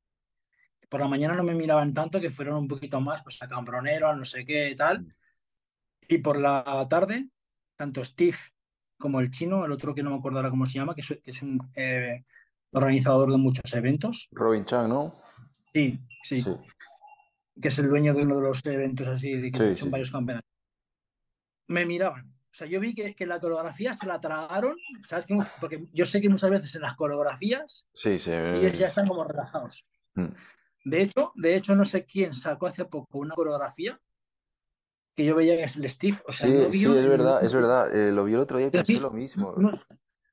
[0.90, 4.10] por la mañana no me miraban tanto, que fueron un poquito más, pues a Cambronero,
[4.10, 5.14] a no sé qué, tal.
[6.08, 7.30] Y por la tarde,
[7.76, 8.38] tanto Steve
[8.98, 11.08] como el chino, el otro que no me acuerdo ahora cómo se llama, que es,
[11.24, 12.24] que es un eh,
[12.72, 14.28] organizador de muchos eventos.
[14.32, 15.12] Robin Chang, ¿no?
[15.72, 16.52] Sí, sí, Sí.
[17.62, 19.90] que es el dueño de uno de los eventos así, de que Sí, son sí.
[19.90, 20.50] varios campeonatos.
[21.68, 22.32] Me miraban.
[22.52, 24.76] O sea, yo vi que, que la coreografía se la tragaron,
[25.10, 25.26] ¿sabes?
[25.26, 25.38] qué?
[25.60, 28.32] Porque yo sé que muchas veces en las coreografías Sí, sí.
[28.32, 29.86] ellos ya están como relajados.
[30.16, 30.28] Mm.
[30.86, 34.00] De hecho, de hecho, no sé quién sacó hace poco una coreografía
[35.16, 36.18] que yo veía que es el Steve.
[36.28, 37.96] O sea, Sí, no sí, es verdad, es verdad.
[37.96, 39.54] Eh, lo vi el otro día y pensé lo mismo.
[39.58, 39.72] no-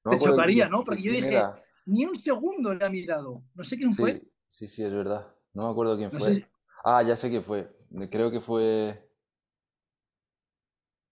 [0.05, 0.85] No me te chocaría, ¿no?
[0.85, 1.63] Porque yo dije, era.
[1.87, 3.43] ni un segundo le ha mirado.
[3.55, 4.23] No sé quién fue.
[4.49, 5.33] Sí, sí, es verdad.
[5.55, 6.35] No me acuerdo quién fue.
[6.35, 6.49] sé-
[6.85, 7.71] Ah, ya sé quién fue.
[8.11, 9.09] Creo que fue.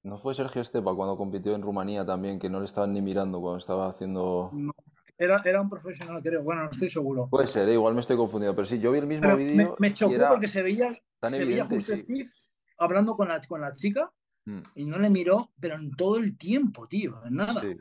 [0.03, 3.41] ¿No fue Sergio Estepa cuando compitió en Rumanía también, que no le estaban ni mirando
[3.41, 4.51] cuando estaba haciendo.
[4.53, 4.73] no.
[5.19, 6.43] Era, era un profesional, creo.
[6.43, 7.29] Bueno, no estoy seguro.
[7.31, 7.75] Puede ser, ¿eh?
[7.75, 10.15] igual me estoy confundiendo, pero sí, yo vi el mismo me, vídeo me y chocó
[10.31, 12.03] porque se veía, tan se veía justo sí.
[12.03, 12.31] Steve
[12.81, 14.11] hablando con la, con la chica
[14.47, 17.61] Mm, y no le miró, pero en todo el tiempo, tío, en nada.
[17.61, 17.77] sí.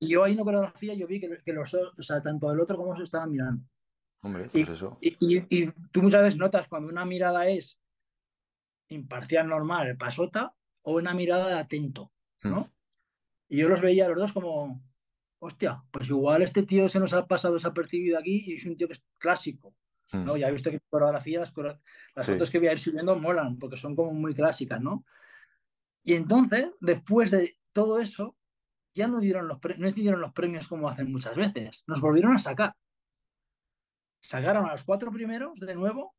[0.00, 2.50] Y yo ahí en la coreografía yo vi que, que los dos, o sea, tanto
[2.50, 3.62] el otro como se estaban mirando.
[4.22, 4.98] Hombre, Y, pues eso.
[5.00, 7.78] y- y- y tú muchas veces notas cuando una mirada es
[8.88, 12.10] imparcial, normal, pasota, o una mirada de atento,
[12.44, 12.60] ¿no?
[12.60, 12.64] Mm.
[13.50, 14.82] Y yo los veía a los dos como,
[15.38, 18.88] hostia, pues igual este tío se nos ha pasado desapercibido aquí y es un tío
[18.88, 19.74] que es clásico.
[20.14, 20.36] ¿No?
[20.36, 22.32] Ya he visto que coreografía, las, las Sí.
[22.32, 25.04] fotos que voy a ir subiendo molan, porque son como muy clásicas, ¿no?
[26.02, 28.36] Y entonces, después de todo eso,
[28.94, 32.34] ya no dieron los, pre- no dieron los premios como hacen muchas veces, nos volvieron
[32.34, 32.74] a sacar.
[34.22, 36.14] Sacaron a los cuatro primeros de nuevo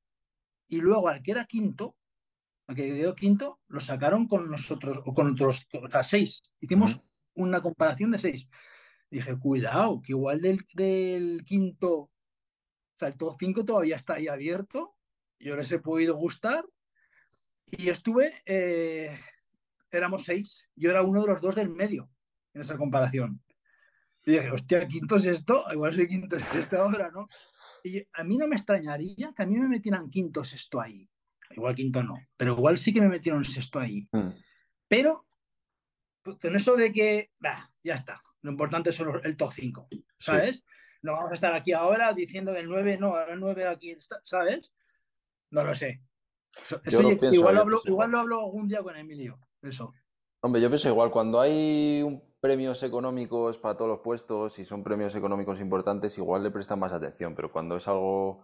[0.68, 1.96] y luego al que era quinto,
[2.68, 6.42] al que quedó quinto, lo sacaron con nosotros, o con otros, o sea, seis.
[6.60, 7.00] Hicimos
[7.34, 8.48] una comparación de seis.
[9.10, 12.10] Dije, cuidado, que igual del, del quinto,
[13.02, 14.96] sea, el top 5 todavía está ahí abierto.
[15.40, 16.66] Yo les he podido gustar.
[17.66, 19.18] Y estuve, eh,
[19.90, 20.68] éramos seis.
[20.76, 22.10] Yo era uno de los dos del medio
[22.54, 23.42] en esa comparación.
[24.26, 27.26] Y dije, hostia, quinto es esto, igual soy quinto es esto ahora, ¿no?
[27.84, 31.10] Y a mí no me extrañaría que a mí me metieran quinto sexto ahí.
[31.52, 34.08] Igual quinto no, pero igual sí que me metieron sexto ahí.
[34.12, 34.30] Mm.
[34.88, 35.26] Pero
[36.22, 38.22] pues, con eso de que, bah, ya está.
[38.42, 39.88] Lo importante es el top 5,
[40.18, 40.32] Sí.
[41.04, 43.92] No vamos a estar aquí ahora diciendo que el 9 no, ahora el 9 aquí
[43.92, 44.72] está, ¿sabes?
[45.50, 46.02] No lo sé.
[46.50, 49.40] Eso, Yo lo pienso, igual, yo hablo, igual lo hablo algún día con Emilio.
[49.62, 49.92] Eso.
[50.42, 54.84] Hombre, yo pienso igual, cuando hay un- premios económicos para todos los puestos y son
[54.84, 58.44] premios económicos importantes, igual le prestan más atención, pero cuando es algo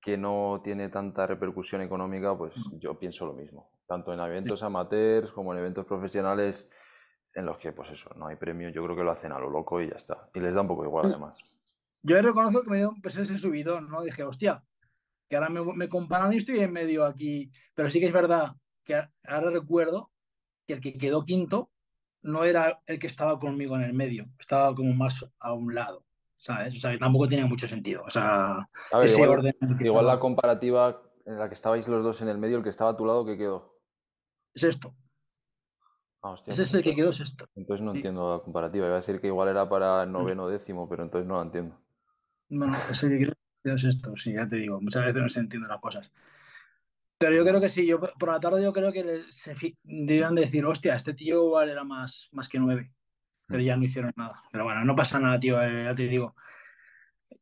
[0.00, 5.32] que no tiene tanta repercusión económica, pues yo pienso lo mismo, tanto en eventos amateurs
[5.32, 6.68] como en eventos profesionales
[7.34, 9.50] en los que, pues eso, no hay premio, yo creo que lo hacen a lo
[9.50, 11.58] loco y ya está, y les da un poco igual además.
[12.04, 14.02] Yo reconozco que me dio pues, ese subidón, ¿no?
[14.02, 14.62] Dije, hostia,
[15.28, 17.50] que ahora me, me comparan y estoy en medio aquí.
[17.74, 18.52] Pero sí que es verdad
[18.84, 20.10] que ahora recuerdo
[20.66, 21.70] que el que quedó quinto
[22.20, 26.04] no era el que estaba conmigo en el medio, estaba como más a un lado,
[26.36, 26.76] ¿sabes?
[26.76, 28.02] O sea, que tampoco tenía mucho sentido.
[28.06, 28.58] O sea,
[28.92, 32.28] A ver, ese igual, orden igual la comparativa en la que estabais los dos en
[32.28, 33.78] el medio, el que estaba a tu lado, ¿qué quedó?
[34.54, 34.94] es esto.
[36.22, 37.46] Ah, hostia, Ese es el que quedó sexto.
[37.54, 37.98] entonces no Sí.
[37.98, 41.36] entiendo la comparativa, iba a decir que igual era para noveno décimo, pero entonces no
[41.36, 41.83] la entiendo.
[42.48, 44.16] No, no, ese que quedó, quedó sexto.
[44.16, 46.10] Sí, ya te digo, muchas veces no se entienden las cosas.
[47.18, 50.64] Pero yo creo que sí, yo por la tarde yo creo que se debían decir,
[50.66, 52.92] hostia, este tío igual era más, más que nueve.
[53.46, 54.42] Pero ya no hicieron nada.
[54.50, 56.34] Pero bueno, no pasa nada, tío, eh, ya te digo.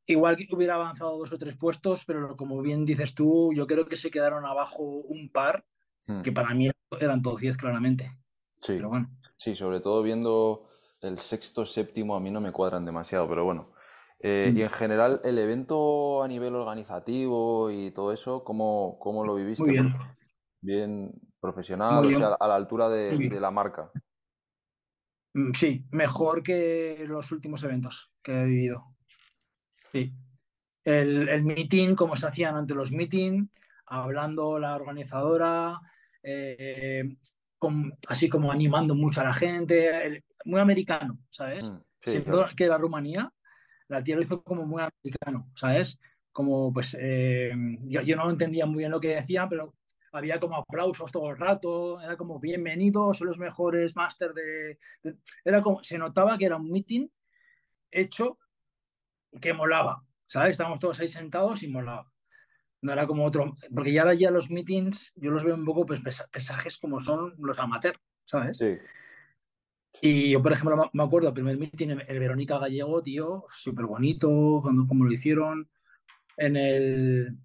[0.07, 3.87] Igual que hubiera avanzado dos o tres puestos, pero como bien dices tú, yo creo
[3.87, 5.65] que se quedaron abajo un par,
[6.09, 6.23] Hmm.
[6.23, 8.11] que para mí eran todos diez claramente.
[8.61, 8.73] Sí.
[8.75, 10.69] Pero bueno, Sí, sobre todo viendo
[11.01, 13.73] el sexto, séptimo, a mí no me cuadran demasiado, pero bueno.
[14.24, 14.56] Eh, Mm.
[14.56, 19.64] y en general, el evento a nivel organizativo y todo eso, ¿cómo, cómo lo viviste?
[19.64, 19.94] muy bien.
[20.61, 23.90] Bien profesional, o sea, a la altura de, la marca.
[25.35, 28.85] Mm, Sí, mejor que los últimos eventos que he vivido.
[29.90, 30.12] Sí.
[30.85, 33.48] El, el meeting, como se hacían ante los meeting,
[33.87, 35.80] hablando la organizadora,
[36.22, 37.16] eh,
[37.58, 41.68] con- así como animando mucho a la gente, el- muy americano, ¿sabes?
[41.68, 42.50] Mm, sí, Siendo claro.
[42.56, 43.32] que la Rumanía,
[43.88, 45.99] la tía lo hizo como muy americano, ¿sabes?
[46.33, 49.75] Como pues eh, yo, no entendía muy bien lo que decían, pero
[50.12, 54.79] había como aplausos todo el rato, era como bienvenidos, son los mejores máster de,
[55.45, 57.09] Era como, se notaba que era un meeting
[57.90, 58.38] hecho
[59.40, 60.53] que molaba, ¿sabes?
[60.53, 62.11] Estábamos todos ahí sentados y molaba.
[62.83, 66.29] No era como otro, porque ya los meetings yo los veo un poco pues, pesa-
[66.31, 68.59] pesajes como son los amateurs, ¿sabes?
[68.59, 68.77] Sí,
[70.00, 74.61] Y yo, por ejemplo, me- acuerdo, el primer meeting, el, Verónica Gallego, tío, súper bonito,
[74.62, 75.68] cuando, como lo hicieron.
[76.37, 77.37] En el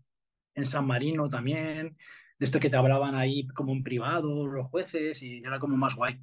[0.56, 1.98] en San Marino también,
[2.40, 5.96] de esto que te hablaban ahí como en privado, los jueces, y era como más
[5.96, 6.20] guay.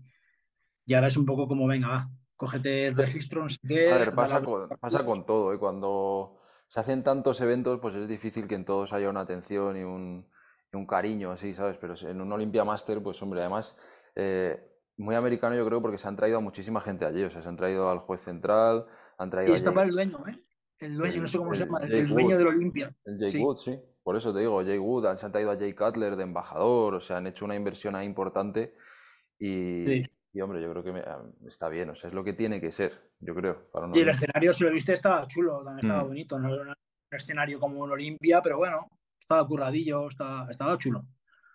[0.87, 3.93] Y ahora es un poco como, venga, va, cógete el registro, no sé qué.
[3.93, 5.59] A ver, pasa la- con, pasa con todo, ¿eh?
[5.59, 9.85] Cuando se hacen tantos eventos, pues es difícil que en todos haya una atención y
[9.85, 10.27] un,
[10.73, 11.79] y un cariño así, ¿sabes?
[11.79, 13.77] Pero en un Olympia Master, pues hombre, además,
[14.17, 17.43] eh, muy americano yo creo porque se han traído a muchísima gente allí, o sea,
[17.43, 18.87] se han traído al juez central,
[19.19, 20.41] han Y traído a estaba Jay, el dueño, ¿eh?
[20.79, 22.95] El dueño, el, no sé cómo se el llama, el, el dueño del Olimpia.
[23.05, 25.51] el Jake Sí, Wood, sí, por eso te digo, Jake Wood, han- se han traído
[25.51, 28.75] a Jay Cutler de embajador, o sea, han hecho una inversión ahí importante
[29.39, 30.03] y, sí.
[30.33, 31.05] y, hombre, yo creo que me-
[31.47, 34.09] está bien, o sea, es lo que tiene que ser, yo creo, para Y el
[34.09, 36.39] escenario, si lo viste, estaba chulo, también estaba Mm, bonito.
[36.39, 36.75] No era un
[37.11, 41.05] escenario como un Olimpia, pero bueno, estaba curradillo, estaba, estaba chulo.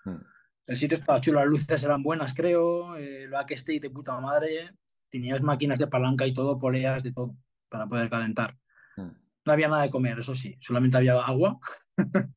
[0.05, 0.38] mm.
[0.69, 2.95] El sitio estaba chulo, las luces eran buenas, creo.
[2.95, 4.69] eh, El backstage de puta madre.
[5.09, 7.35] Tenías máquinas de palanca y todo, poleas de todo,
[7.69, 8.55] para poder calentar.
[8.95, 9.09] Mm.
[9.45, 11.59] No había nada de comer, eso sí, solamente había agua.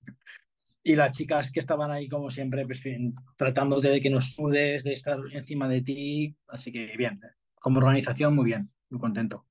[0.84, 4.82] Y las chicas que estaban ahí, como siempre, pues bien, tratándote de que no sudes,
[4.82, 6.36] de estar encima de ti.
[6.48, 7.20] Así que bien,
[7.60, 9.46] como organización, muy bien, muy contento.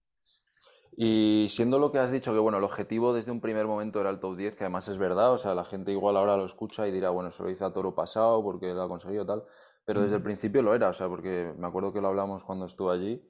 [0.93, 4.09] Y siendo lo que has dicho, que bueno, el objetivo desde un primer momento era
[4.09, 6.87] el top 10, que además es verdad, o sea, la gente igual ahora lo escucha
[6.87, 9.45] y dirá, bueno, se lo hizo a Toro pasado porque lo ha conseguido tal,
[9.85, 12.65] pero desde el principio lo era, o sea, porque me acuerdo que lo hablamos cuando
[12.65, 13.29] estuve allí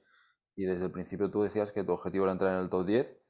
[0.56, 3.20] y desde el principio tú decías que tu objetivo era entrar en el top 10.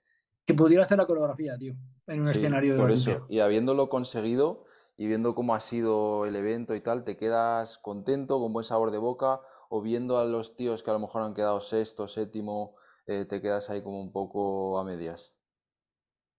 [0.46, 1.74] Que pudiera hacer la coreografía, tío,
[2.06, 3.26] en un escenario de por eso.
[3.28, 4.64] Y habiéndolo conseguido
[4.96, 8.90] y viendo cómo ha sido el evento y tal, ¿te quedas contento, con buen sabor
[8.90, 9.40] de boca?
[9.68, 12.74] O viendo a los tíos que a lo mejor han quedado sexto, séptimo,
[13.06, 15.34] eh, te quedas ahí como un poco a medias.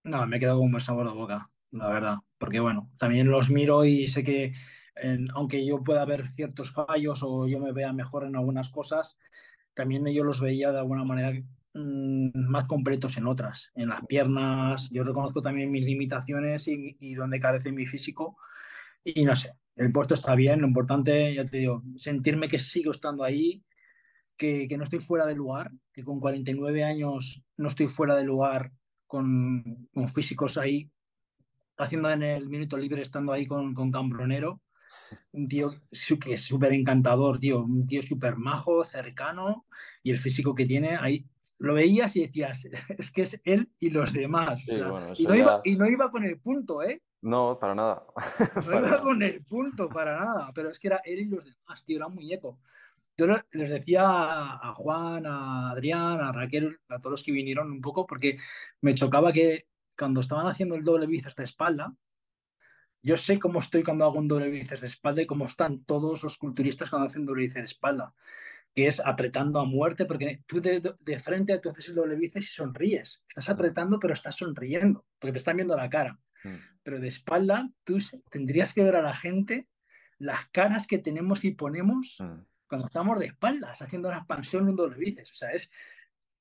[0.03, 2.17] No, me he quedado con un buen sabor de boca, la verdad.
[2.37, 4.53] Porque bueno, también los miro y sé que
[5.33, 9.17] aunque yo pueda ver ciertos fallos o yo me vea mejor en algunas cosas,
[9.73, 11.31] también yo los veía de alguna manera
[11.73, 14.89] mm, más completos en otras, en las piernas.
[14.91, 18.37] Yo reconozco también mis limitaciones y, y donde carece mi físico.
[19.03, 22.91] Y no sé, el puesto está bien, lo importante, ya te digo, sentirme que sigo
[22.91, 23.63] estando ahí,
[24.37, 28.23] que, que, no estoy fuera de lugar, que con 49 años no estoy fuera de
[28.23, 28.71] lugar
[29.07, 30.89] con, con físicos ahí,
[31.77, 34.61] haciendo en el minuto libre, estando ahí con, con Cambronero.
[35.31, 35.71] Un tío
[36.19, 39.65] que es súper encantador, tío, un tío súper majo, cercano,
[40.03, 41.25] y el físico que tiene, ahí
[41.59, 42.65] lo veías y decías,
[42.97, 44.59] es que es él y los demás.
[44.61, 45.41] Sí, o sea, bueno, y, no ya...
[45.41, 47.01] iba, y no iba con el punto, ¿eh?
[47.21, 48.05] No, para nada.
[48.55, 49.01] No para iba nada.
[49.01, 50.51] con el punto, para nada.
[50.53, 52.59] Pero es que era él y los demás, tío, era un muñeco.
[53.15, 57.81] Yo les decía a Juan, a Adrián, a Raquel, a todos los que vinieron un
[57.81, 58.37] poco, porque
[58.81, 61.95] me chocaba que cuando estaban haciendo el doble bíceps de espalda,
[63.03, 66.23] yo sé cómo estoy cuando hago un doble bíceps de espalda y cómo están todos
[66.23, 68.15] los culturistas cuando hacen doble bíceps de espalda,
[68.73, 72.45] que es apretando a muerte, porque tú de, de frente tú haces el doble bíceps
[72.45, 73.23] y sonríes.
[73.29, 76.19] Estás apretando, pero estás sonriendo, porque te están viendo la cara.
[76.43, 76.55] Mm.
[76.81, 77.99] Pero de espalda, tú
[78.31, 79.67] tendrías que ver a la gente
[80.17, 82.17] las caras que tenemos y ponemos.
[82.19, 85.29] Mm cuando estamos de espaldas haciendo una expansión un doble bíceps.
[85.29, 85.69] O sea, es.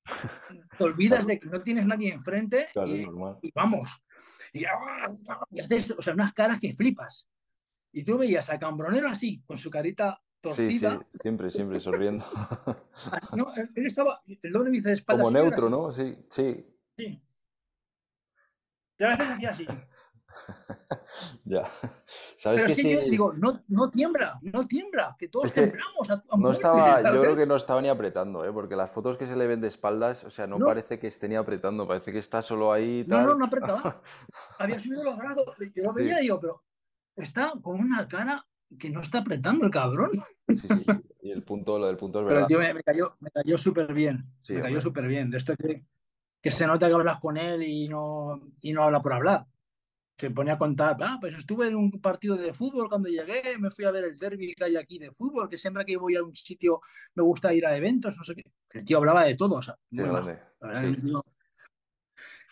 [0.78, 3.06] Te olvidas de que no tienes nadie enfrente claro, y,
[3.42, 4.02] y, vamos.
[4.54, 7.28] Y, y, haces, o sea, unas caras que flipas.
[7.92, 10.92] Y tú veías a Cambronero así, con su carita torcida.
[10.92, 12.24] Sí, sí, siempre, siempre sonriendo.
[13.36, 15.24] no, él estaba, el doble bíceps de espalda.
[15.24, 15.92] Como neutro, ¿no?
[15.92, 16.66] Sí, sí.
[16.96, 17.22] Sí.
[18.98, 19.66] Y a veces hacía así.
[21.44, 21.66] ya.
[22.36, 22.90] ¿Sabes Pero que es que sí?
[22.94, 26.10] yo digo, no, no tiembla, no tiembla, que todos Es que temblamos.
[26.10, 28.52] A, a No estaba, yo creo que no estaba ni apretando, ¿eh?
[28.52, 30.66] porque las fotos que se le ven de espaldas, o sea, no, No.
[30.66, 34.02] parece que esté ni apretando, parece que está solo ahí No, no, no apretaba.
[34.58, 35.44] Había subido los grados.
[35.74, 36.02] Yo lo Sí.
[36.02, 36.64] veía y digo, pero
[37.16, 38.46] está con una cara
[38.78, 40.10] que no está apretando el cabrón.
[40.48, 40.84] Sí, sí.
[41.22, 42.48] Y el punto, lo del punto es Pero el verdad.
[42.48, 44.32] tío me, cayó, me cayó súper bien.
[44.38, 45.30] Sí, me cayó súper bien.
[45.30, 45.84] De esto que,
[46.40, 49.46] que se nota que hablas con él y no, y no habla por hablar.
[50.18, 53.70] Se pone a contar, ah, pues estuve en un partido de fútbol cuando llegué, me
[53.70, 56.22] fui a ver el derby que hay aquí de fútbol, que siempre que voy a
[56.22, 56.80] un sitio
[57.14, 58.44] me gusta ir a eventos, no sé qué.
[58.70, 60.04] El tío hablaba de todo, o sea, muy
[60.74, 60.96] Sí.
[61.02, 61.22] tío-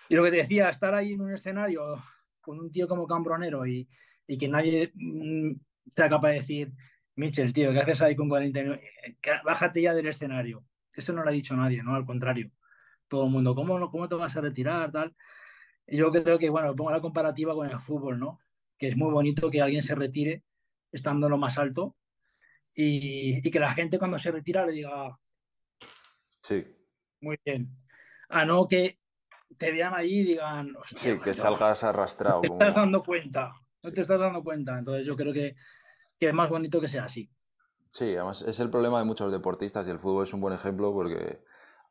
[0.08, 2.02] Y lo que te decía, estar ahí en un escenario
[2.40, 3.88] con un tío como Cambronero y,
[4.26, 5.52] y que nadie mm,
[5.86, 6.72] sea capaz de decir,
[7.14, 8.82] Michel, tío, ¿qué haces ahí con 49?
[9.04, 10.64] Eh, Bájate ya del escenario.
[10.92, 11.94] Eso no lo ha dicho nadie, ¿no?
[11.94, 12.50] Al contrario.
[13.06, 14.90] Todo el mundo, ¿cómo, cómo te vas a retirar?
[14.90, 15.14] Tal.
[15.90, 18.38] Yo creo que, bueno, pongo la comparativa con el fútbol, ¿no?
[18.78, 20.44] Que es muy bonito que alguien se retire
[20.92, 21.96] estando en lo más alto
[22.74, 25.18] y, y que la gente cuando se retira le diga,
[26.42, 26.64] Sí,
[27.20, 27.68] muy bien.
[28.28, 28.98] A no que
[29.56, 32.40] te vean ahí y digan, sí, que salgas arrastrado.
[32.40, 32.80] te estás Como...
[32.80, 33.92] dando cuenta, no Sí.
[33.92, 34.78] te estás dando cuenta.
[34.78, 35.56] Entonces yo creo que,
[36.18, 37.30] que es más bonito que sea así.
[37.92, 40.92] Sí, además es el problema de muchos deportistas y el fútbol es un buen ejemplo
[40.92, 41.42] porque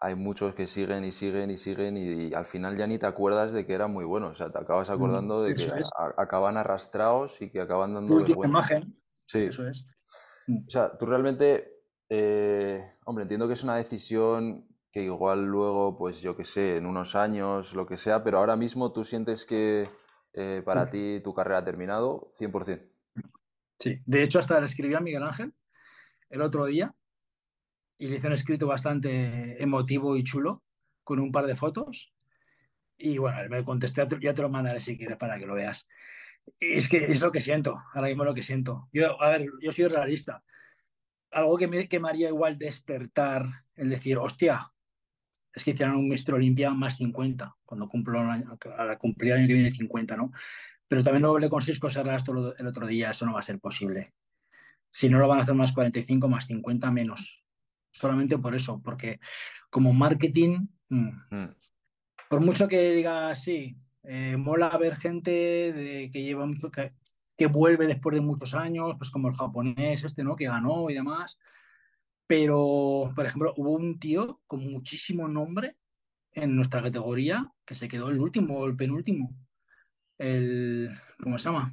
[0.01, 3.51] hay muchos que siguen y siguen y siguen y, al final ya ni te acuerdas
[3.51, 4.31] de que eran muy buenos.
[4.31, 5.89] O sea, te acabas acordando de que Mm, Eso es.
[5.97, 9.85] a- acaban arrastrados y que acaban dando última imagen, Sí, eso es.
[10.47, 10.65] Mm.
[10.65, 16.21] o sea, tú realmente, eh, hombre, entiendo que es una decisión que igual luego, pues
[16.21, 19.89] yo qué sé, en unos años, lo que sea, pero ahora mismo tú sientes que
[20.33, 20.89] eh, para Mm.
[20.91, 22.83] ti tu carrera ha terminado 100%.
[23.79, 25.53] Sí, de hecho hasta le escribí a Miguel Ángel
[26.29, 26.93] el otro día
[27.99, 30.63] y le hice un escrito bastante emotivo y chulo
[31.03, 32.11] con un par de fotos
[32.99, 35.87] y bueno, él me contesté, ya te lo mandaré si quieres para que lo veas.
[36.59, 38.89] Y es que es lo que siento, ahora mismo lo que siento.
[38.91, 40.43] Yo, a ver, yo soy realista.
[41.31, 44.71] Algo que me, que me haría igual despertar, el decir, hostia,
[45.53, 46.33] es que hicieron un Mr.
[46.33, 48.57] Olimpia más 50, cuando cumplo el año,
[48.97, 50.31] cumplí el año que viene 50, ¿no?
[50.87, 53.59] Pero también lo hablé con Cisco Serrastro el otro día, eso no va a ser
[53.59, 54.13] posible.
[54.91, 57.43] Si no lo van a hacer más 45, más 50, menos.
[57.91, 59.19] Solamente por eso, porque
[59.69, 61.49] como marketing, mm, Mm,
[62.29, 66.93] por mucho que diga sí, eh, mola ver gente de, que lleva mucho, que,
[67.37, 70.35] que vuelve después de muchos años, pues como el japonés este, ¿no?
[70.35, 71.37] Que ganó y demás.
[72.27, 75.77] Pero, por ejemplo, hubo un tío con muchísimo nombre
[76.33, 79.33] en nuestra categoría que se quedó el último o el penúltimo.
[80.17, 80.91] El,
[81.23, 81.71] ¿Cómo se llama?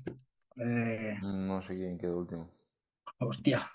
[0.56, 2.48] Eh, No sé quién quedó último.
[3.18, 3.70] hostia.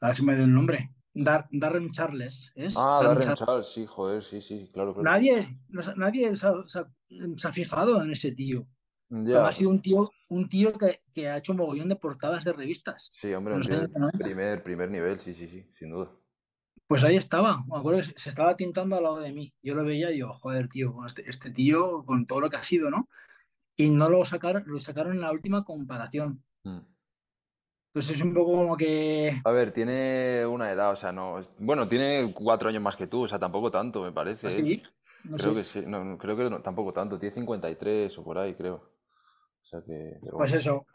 [0.00, 0.90] A ver si me dio el nombre.
[1.14, 2.52] Dar- Darren Charles.
[2.54, 2.74] ¿es?
[2.76, 3.38] Ah, Darren Darren Charles.
[3.38, 5.04] Charles, sí, joder, sí, sí, claro, claro.
[5.10, 5.58] Nadie,
[5.96, 6.90] nadie se ha, se ha-
[7.36, 8.66] se ha fijado en ese tío.
[9.10, 12.54] Ya, ha sido un tío, un tío que, que ha hecho mogollón de portadas de
[12.54, 13.08] revistas.
[13.10, 14.18] sí, hombre, primer, años 90.
[14.24, 16.10] primer, primer nivel, sí, sí, sí, sin duda.
[16.86, 17.62] Pues ahí estaba.
[17.66, 19.52] Me acuerdo que se- estaba tintando al lado de mí.
[19.62, 22.62] Yo lo veía y digo, joder, tío, este, este tío, con todo lo que ha
[22.62, 23.08] sido, ¿no?
[23.76, 26.42] Y no lo sacaron, lo sacaron en la última comparación.
[26.64, 26.78] Mm.
[27.94, 29.38] Entonces es un poco como que.
[29.44, 31.40] A ver, tiene una edad, o sea, no.
[31.58, 34.46] Bueno, tiene cuatro años más que tú, o sea, tampoco tanto, me parece.
[34.46, 34.50] ¿eh?
[34.50, 34.82] Así,
[35.24, 35.56] no Creo sé.
[35.58, 38.76] que sí, no, creo que no, tampoco tanto, tiene 53 o por ahí, creo.
[38.76, 40.86] O sea que, Pues eso.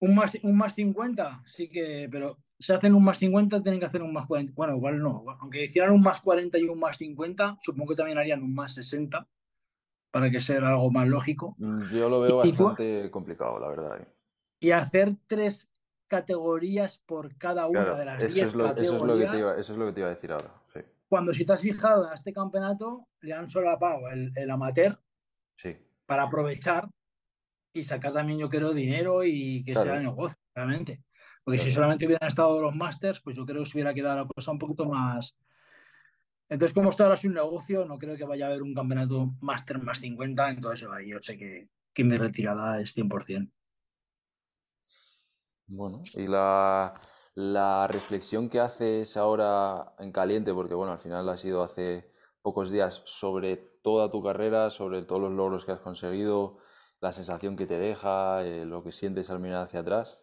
[0.00, 2.08] Un más, un más 50, sí que.
[2.10, 4.52] Pero si hacen un más 50, tienen que hacer un más 40.
[4.54, 5.24] Bueno, igual no.
[5.40, 8.72] Aunque hicieran un más 40 y un más 50, supongo que también harían un más
[8.74, 9.28] 60
[10.10, 11.56] para que sea algo más lógico.
[11.58, 14.00] Mm, Yo lo veo Y bastante complicado, la verdad.
[14.00, 14.08] ¿eh?
[14.60, 15.68] Y hacer tres
[16.08, 19.26] categorías por cada una Claro, de las eso 10 es lo, eso es lo que
[19.26, 19.38] te categorías.
[19.38, 20.54] iba, eso es lo que te iba a decir ahora.
[20.72, 24.98] Sí, Cuando si te has fijado en este campeonato, le han solapado el, el amateur
[25.56, 25.76] sí.
[26.06, 26.88] para aprovechar
[27.74, 29.90] y sacar también, yo creo, dinero y que Claro.
[29.90, 31.04] sea negocio, realmente.
[31.44, 31.76] Porque si Claro.
[31.76, 34.58] solamente hubieran estado los masters, pues yo creo que se hubiera quedado la cosa un
[34.58, 35.36] poquito más.
[36.48, 39.34] Entonces, como esto ahora es un negocio, no creo que vaya a haber un campeonato
[39.40, 43.52] máster más 50, entonces yo sé que, que mi retirada es 100%.
[45.68, 46.94] Bueno, y la,
[47.34, 52.10] la reflexión que haces ahora en caliente, porque bueno, al final ha sido hace
[52.42, 56.58] pocos días sobre toda tu carrera, sobre todos los logros que has conseguido,
[57.00, 60.20] la sensación que te deja, eh, lo que sientes al mirar hacia atrás.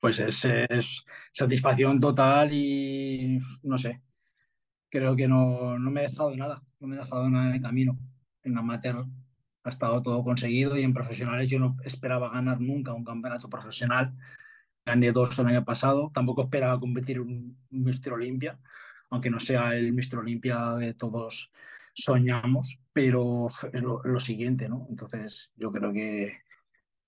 [0.00, 4.02] Pues es, satisfacción total y no sé.
[4.88, 7.62] Creo que no, no me he dejado nada, no me he dejado nada en el
[7.62, 7.98] camino.
[8.42, 9.06] En amateur
[9.62, 14.14] ha estado todo conseguido y en profesionales yo no esperaba ganar nunca un campeonato profesional.
[14.84, 18.14] Gané dos el año pasado, tampoco esperaba competir un, un Mr.
[18.14, 18.58] Olympia,
[19.10, 20.18] aunque no sea el Mr.
[20.18, 21.52] Olympia que todos
[21.94, 24.86] soñamos, pero es lo, lo siguiente, ¿no?
[24.88, 26.38] Entonces yo creo que,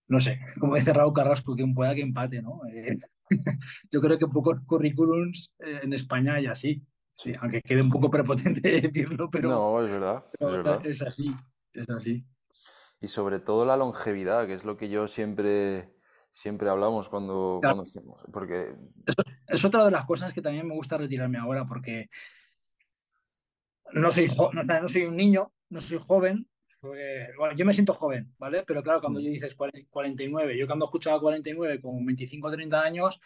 [0.08, 2.60] no sé, como dice Raúl Carrasco, quien pueda que empate, ¿no?
[2.72, 2.98] Eh,
[3.90, 6.82] yo creo que pocos currículums eh, en España hay así.
[7.14, 10.86] Sí, aunque quede un poco prepotente decirlo, pero, No, es verdad, es verdad.
[10.86, 11.34] es así,
[11.72, 12.24] es así.
[13.02, 15.90] Y sobre todo la longevidad, que es lo que yo siempre,
[16.30, 17.76] siempre hablamos cuando, Claro.
[17.76, 18.22] cuando hacemos.
[18.32, 18.74] Porque
[19.48, 22.08] Es otra de las cosas que también me gusta retirarme ahora, porque
[23.92, 26.48] no soy, no, no soy un niño, no soy joven.
[26.80, 28.64] porque, bueno, yo me siento joven, ¿vale?
[28.66, 29.22] Pero claro, cuando Mm.
[29.24, 33.20] yo dices 40 49, yo cuando escuchaba 49 con 25 o 30 años,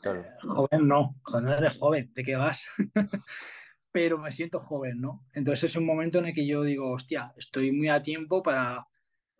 [0.00, 0.20] Claro.
[0.20, 2.66] eh, joven no, no eres joven, ¿de qué vas?
[3.92, 5.24] Pero me siento joven, ¿no?
[5.32, 8.86] Entonces es un momento en el que yo digo, hostia, estoy muy a tiempo para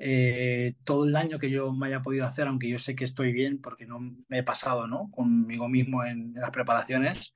[0.03, 3.33] eh, todo el daño que yo me haya podido hacer, aunque yo sé que estoy
[3.35, 5.11] bien porque no me he pasado, ¿no?
[5.11, 7.35] Conmigo mismo en, en las preparaciones.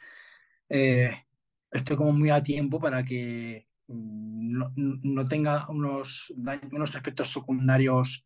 [0.70, 1.14] Eh,
[1.70, 6.32] estoy como muy a tiempo para que mm, no, no tenga unos,
[6.72, 8.24] unos efectos secundarios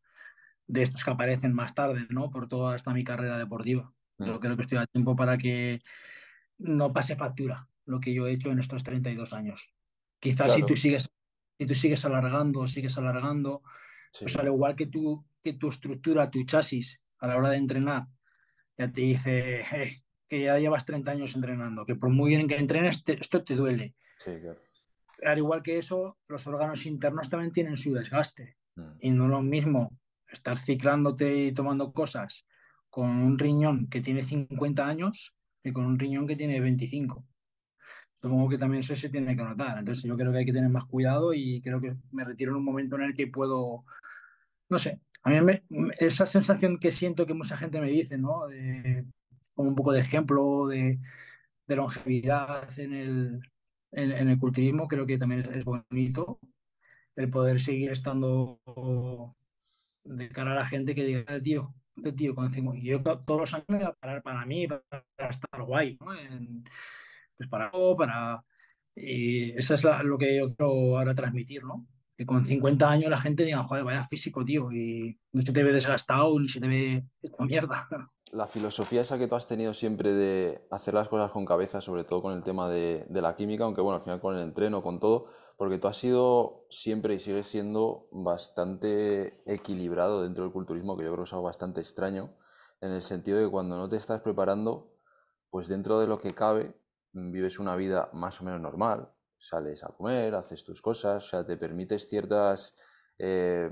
[0.69, 2.31] de estos que aparecen más tarde, ¿no?
[2.31, 3.93] Por toda esta mi carrera deportiva.
[4.19, 4.39] Yo Mm.
[4.41, 5.81] creo que estoy a tiempo para que
[6.59, 9.75] no pase factura lo que yo he hecho en estos 32 años.
[10.21, 10.67] Quizás si Claro.
[10.67, 11.11] tú sigues,
[11.59, 13.63] si tú sigues alargando, sigues alargando,
[14.13, 14.25] Sí.
[14.25, 18.07] pues al igual que tu, que tu estructura, tu chasis a la hora de entrenar,
[18.77, 22.57] ya te dice "Eh, que ya llevas 30 años entrenando, que por muy bien que
[22.57, 23.95] entrenes, te- esto te duele.
[24.17, 24.61] Sí, claro.
[25.25, 28.57] Al igual que eso, los órganos internos también tienen su desgaste.
[28.77, 28.91] Mm.
[29.01, 32.47] Y no es lo mismo estar ciclándote y tomando cosas
[32.91, 37.27] con un riñón que tiene 50 años que con un riñón que tiene 25.
[38.21, 39.79] Supongo que también eso se tiene que notar.
[39.79, 42.59] Entonces yo creo que hay que tener más cuidado y creo que me retiro en
[42.59, 43.85] un momento en el que puedo,
[44.71, 45.65] no sé, a mí me-
[45.99, 48.47] esa sensación que siento que mucha gente me dice, ¿no?
[48.49, 49.07] De-
[49.55, 50.99] como un poco de ejemplo de,
[51.69, 53.41] de longevidad en el,
[53.93, 56.41] en, en el culturismo, creo que también es, es bonito
[57.17, 58.61] el poder seguir estando
[60.05, 61.75] de cara a la gente que diga, "Eh, tío,
[62.17, 62.75] tío con cinco-".
[62.77, 66.15] yo to- todos los años voy a parar para mí, para estar guay, ¿no?
[66.19, 66.65] En-
[67.39, 68.45] pues para, para
[69.01, 71.87] y eso es lo que yo quiero ahora transmitir, ¿no?
[72.17, 75.63] Que con 50 años la gente diga, joder, vaya físico, tío, y no se te
[75.63, 77.89] ve desgastado ni se te ve esta mierda.
[78.31, 82.05] La filosofía esa que tú has tenido siempre de hacer las cosas con cabeza, sobre
[82.05, 84.83] todo con el tema de, de la química, aunque bueno, al final con el entreno,
[84.83, 90.95] con todo, porque tú has sido siempre y sigues siendo bastante equilibrado dentro del culturismo,
[90.95, 92.37] que yo creo que es algo bastante extraño,
[92.83, 94.93] en el sentido de que cuando no te estás preparando,
[95.49, 96.75] pues dentro de lo que cabe,
[97.13, 101.47] vives una vida más o menos normal, sales a comer, haces tus cosas, o sea,
[101.47, 102.75] te permites ciertas,
[103.19, 103.71] eh,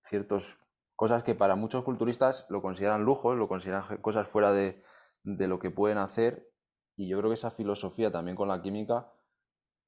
[0.00, 0.58] ciertos
[0.96, 4.82] cosas que para muchos culturistas lo consideran lujos, lo consideran cosas fuera de,
[5.22, 6.50] de lo que pueden hacer.
[6.96, 9.12] Y yo creo que esa filosofía también con la química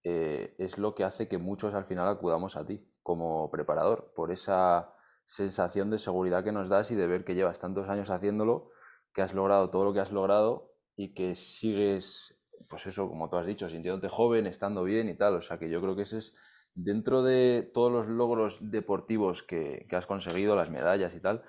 [0.05, 4.31] eh, es lo que hace que muchos al final acudamos a ti como preparador, por
[4.31, 8.71] esa sensación de seguridad que nos das y de ver que llevas tantos años haciéndolo,
[9.13, 13.37] que has logrado todo lo que has logrado y que sigues, pues eso, como tú
[13.37, 15.37] has dicho, sintiéndote joven, estando bien y tal.
[15.37, 16.35] O sea que yo creo que ese es,
[16.75, 21.43] dentro de todos los logros deportivos que, has conseguido, las medallas y tal,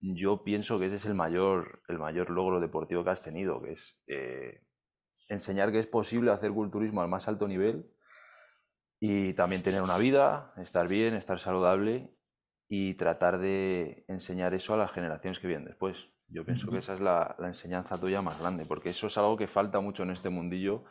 [0.00, 3.72] yo pienso que ese es el mayor, el mayor logro deportivo que has tenido, que
[3.72, 4.62] es eh,
[5.28, 7.90] enseñar que es posible hacer culturismo al más alto nivel
[9.00, 12.14] y también tener una vida, estar bien, estar saludable
[12.68, 16.13] y tratar de enseñar eso a las generaciones que vienen después.
[16.34, 19.46] Yo pienso que esa es la, enseñanza tuya más grande, porque eso es algo que
[19.46, 20.84] falta mucho en este mundillo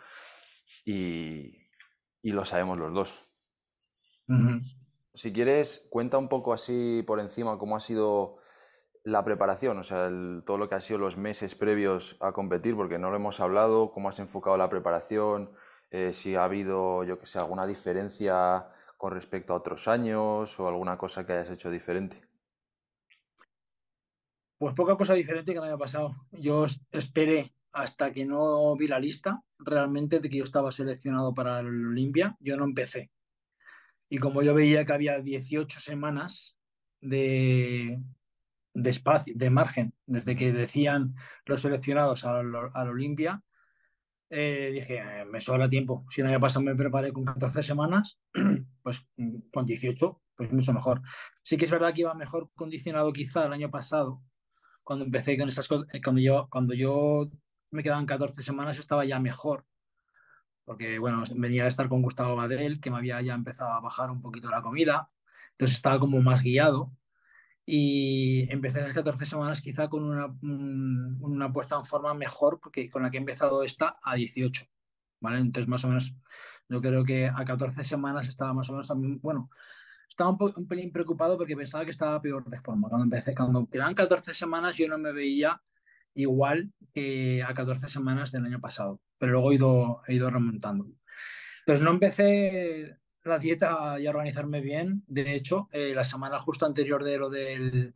[0.85, 1.59] y,
[2.23, 3.13] lo sabemos los dos.
[5.13, 8.37] Si quieres, cuenta un poco así por encima cómo ha sido
[9.03, 10.09] la preparación, o sea,
[10.45, 13.91] todo lo que ha sido los meses previos a competir, porque no lo hemos hablado,
[13.91, 15.51] cómo has enfocado la preparación,
[15.91, 20.69] eh, si ha habido, yo que sé, alguna diferencia con respecto a otros años o
[20.69, 22.32] alguna cosa que hayas hecho diferente.
[24.64, 26.16] Pues poca cosa diferente que me haya pasado.
[26.32, 31.59] Yo esperé hasta que no vi la lista realmente de que yo estaba seleccionado para
[31.59, 33.11] el Olimpia, yo no empecé.
[34.07, 36.55] Y como yo veía que había 18 semanas
[37.01, 38.01] de,
[38.74, 41.14] de espacio, de margen, desde que decían
[41.45, 43.43] los seleccionados al, Olimpia,
[44.30, 46.05] eh, dije, eh, me sobra tiempo.
[46.09, 48.18] Si no haya pasado, me preparé con 14 semanas,
[48.82, 51.01] pues mm, con 18, pues mucho mejor.
[51.43, 54.24] Sí que es verdad que iba mejor condicionado quizá el año pasado,
[54.84, 57.29] cuando empecé con esas cosas, eh, cuando yo, cuando yo
[57.71, 59.65] me quedaban 14 semanas estaba ya mejor,
[60.65, 64.11] porque bueno, venía de estar con Gustavo Badel, que me había ya empezado a bajar
[64.11, 65.09] un poquito la comida,
[65.51, 66.91] entonces estaba como más guiado.
[67.65, 73.03] Y empecé esas 14 semanas quizá con una, una puesta en forma mejor porque con
[73.03, 74.65] la que he empezado esta a 18,
[75.21, 75.39] ¿vale?
[75.39, 76.13] Entonces más o menos
[76.67, 79.49] yo creo que a 14 semanas estaba más o menos bueno,
[80.14, 82.88] estaba un, un pelín preocupado porque pensaba que estaba peor de forma.
[82.89, 85.61] Cuando empecé, cuando quedaban 14 semanas yo no me veía
[86.16, 90.88] igual que a 14 semanas del año pasado, pero luego he ido, he ido remontando.
[91.59, 95.03] Entonces no empecé la dieta y organizarme bien.
[95.07, 97.93] De hecho, eh, la semana justo anterior de lo del,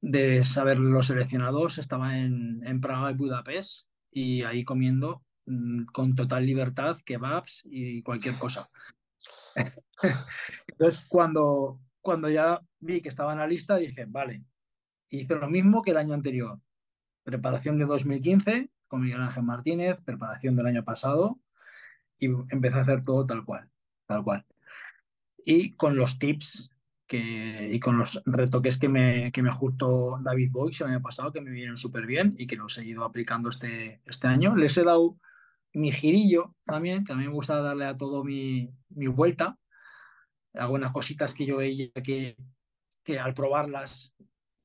[0.00, 6.14] de saber los seleccionados estaba en, en Praga y Budapest y ahí comiendo mm, con
[6.14, 8.68] total libertad kebabs y cualquier cosa.
[10.68, 14.44] Entonces, cuando, cuando ya vi que estaba en la lista, dije, vale,
[15.08, 16.60] hice lo mismo que el año anterior.
[17.22, 21.38] Preparación de 2015 con Miguel Ángel Martínez, preparación del año pasado
[22.18, 23.68] y empecé a hacer todo tal cual,
[24.06, 24.46] tal cual
[25.44, 26.70] y con los tips
[27.06, 31.32] que, y con los retoques que me, que me ajustó David Boyce el año pasado,
[31.32, 34.56] que me vienen súper bien y que los he ido aplicando este, este año.
[34.56, 35.18] Les he dado
[35.74, 39.58] mi girillo también, que a mí me gusta darle a todo mi, mi vuelta.
[40.54, 42.36] Algunas cositas que yo veía que,
[43.02, 44.14] que al probarlas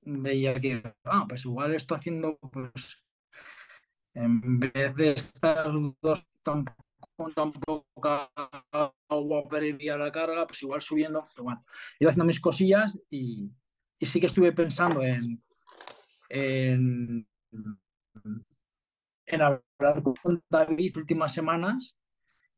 [0.02, 3.04] veía que, ah, pues igual estoy haciendo, pues,
[4.14, 6.66] en vez de estar dos tan
[7.36, 8.32] tan poca
[9.10, 11.62] agua previa a la carga, pues igual subiendo, pero bueno,
[12.00, 13.52] he haciendo mis cosillas y,
[14.00, 15.44] y sí que estuve pensando en,
[16.30, 17.28] en,
[19.30, 21.96] en hablar con David últimas semanas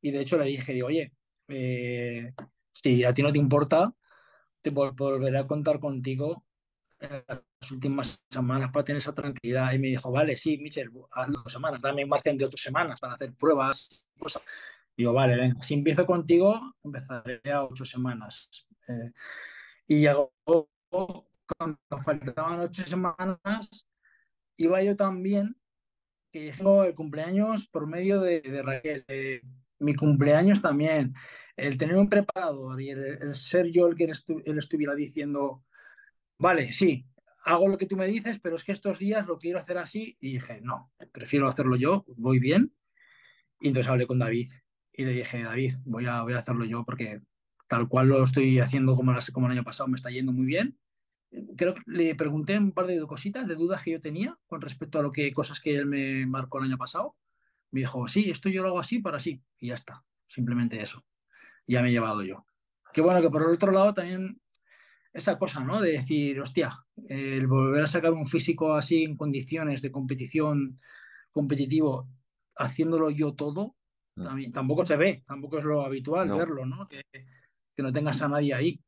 [0.02, 1.14] y de hecho le dije, oye,
[1.48, 2.34] eh,
[2.72, 3.94] si a ti no te importa,
[4.62, 6.46] te volveré a contar contigo
[7.00, 9.74] en las últimas semanas para tener esa tranquilidad.
[9.74, 13.14] Y me dijo, vale, sí, Michel, haz dos semanas, dame margen de otras semanas para
[13.14, 14.46] hacer pruebas, cosas.
[14.96, 18.50] Digo, vale, si empiezo contigo, empezaré a ocho semanas.
[18.88, 19.12] Eh,
[19.88, 20.34] y llegó,
[21.58, 23.88] cuando faltaban ocho semanas,
[24.58, 25.56] iba yo también,
[26.32, 29.06] que tengo el cumpleaños por medio de, Raquel.
[29.80, 31.14] mi cumpleaños también,
[31.56, 35.64] el tener un preparador y el, ser yo el que él estuviera diciendo,
[36.38, 37.06] vale, sí,
[37.44, 40.18] hago lo que tú me dices, pero es que estos días lo quiero hacer así.
[40.20, 42.74] Y dije, no, prefiero hacerlo yo, voy bien.
[43.60, 44.50] Y entonces hablé con David
[44.94, 47.22] y le dije, David, voy a, voy a hacerlo yo porque
[47.68, 50.78] tal cual lo estoy haciendo como, como el año pasado, me está yendo muy bien.
[51.56, 55.00] Creo que le pregunté un par de cositas, de dudas que yo tenía con respecto
[55.00, 57.16] a lo que cosas que él me marcó el año pasado.
[57.72, 59.42] Me dijo, sí, esto yo lo hago así para sí.
[59.58, 61.06] Y ya está, simplemente eso.
[61.68, 62.46] Ya me he llevado yo.
[62.94, 64.42] Qué bueno que por el otro lado también
[65.14, 65.80] esa cosa, ¿no?
[65.80, 66.70] De decir, hostia,
[67.08, 70.78] el volver a sacar un físico así en condiciones de competición
[71.32, 72.10] competitivo,
[72.56, 73.76] haciéndolo yo todo,
[74.16, 74.52] Mm.
[74.52, 76.88] tampoco se ve, tampoco es lo habitual verlo, ¿no?
[76.88, 78.82] Que, que, no tengas a nadie ahí.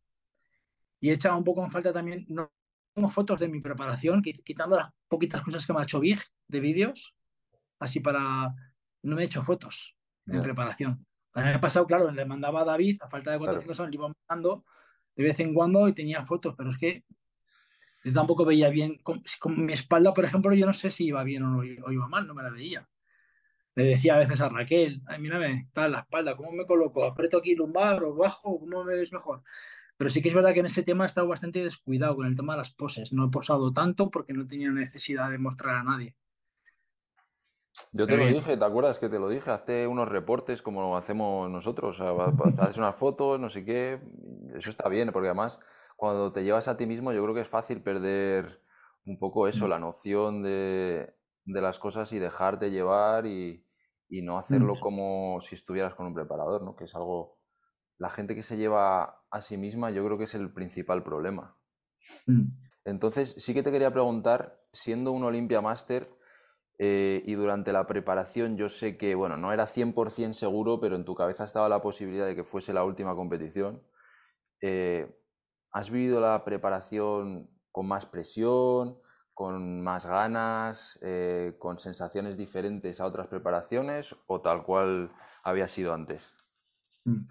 [1.03, 2.49] Y he echado un poco en falta también, no
[2.93, 6.61] tengo fotos de mi preparación, quitando las poquitas cosas que me ha hecho Big de
[6.61, 7.13] vídeos,
[7.77, 8.55] así para...
[9.01, 10.97] No me he hecho fotos de preparación.
[11.35, 13.89] me ha pasado, claro, le mandaba a David, a falta de 400 claro.
[13.89, 14.63] le iba mandando
[15.17, 17.03] de vez en cuando y tenía fotos, pero es que
[18.05, 18.97] yo tampoco veía bien.
[19.03, 19.21] Con,
[19.57, 22.25] mi espalda, por ejemplo, yo no sé si iba bien o, no, o iba mal,
[22.25, 22.87] no me la veía
[23.75, 27.03] le decía a veces a Raquel, ay, mírame, está la espalda, ¿cómo me coloco?
[27.03, 28.59] ¿Aprieto aquí lumbar o bajo?
[28.59, 29.43] ¿Cómo me ves mejor?
[30.03, 32.35] Pero sí que es verdad que en ese tema he estado bastante descuidado con el
[32.35, 33.13] tema de las poses.
[33.13, 36.17] No he posado tanto porque no tenía necesidad de mostrar a nadie.
[37.93, 39.49] Yo te lo eh, dije, ¿te acuerdas que te lo dije?
[39.49, 44.01] Hazte unos reportes como hacemos nosotros, o sea, haces unas fotos, no sé qué.
[44.53, 45.61] Eso está bien, porque además
[45.95, 48.61] cuando te llevas a ti mismo yo creo que es fácil perder
[49.05, 49.69] un poco eso, mm.
[49.69, 53.63] la noción de, de las cosas y dejarte llevar y,
[54.09, 56.75] no hacerlo como si estuvieras con un preparador, ¿no?
[56.75, 57.37] Que es algo,
[58.03, 61.55] la gente que se lleva a sí misma yo creo que es el principal problema.
[62.27, 62.49] Mm.
[62.83, 66.13] Entonces, sí que te quería preguntar, siendo un Olympia Master
[66.79, 71.05] eh, y durante la preparación yo sé que, bueno, no era 100% seguro, pero en
[71.05, 73.81] tu cabeza estaba la posibilidad de que fuese la última competición.
[74.59, 75.17] Eh,
[75.71, 78.99] ¿Has vivido la preparación con más presión?
[79.33, 85.11] con más ganas, eh, con sensaciones diferentes a otras preparaciones o tal cual
[85.43, 86.31] había sido antes?
[87.05, 87.27] Mm.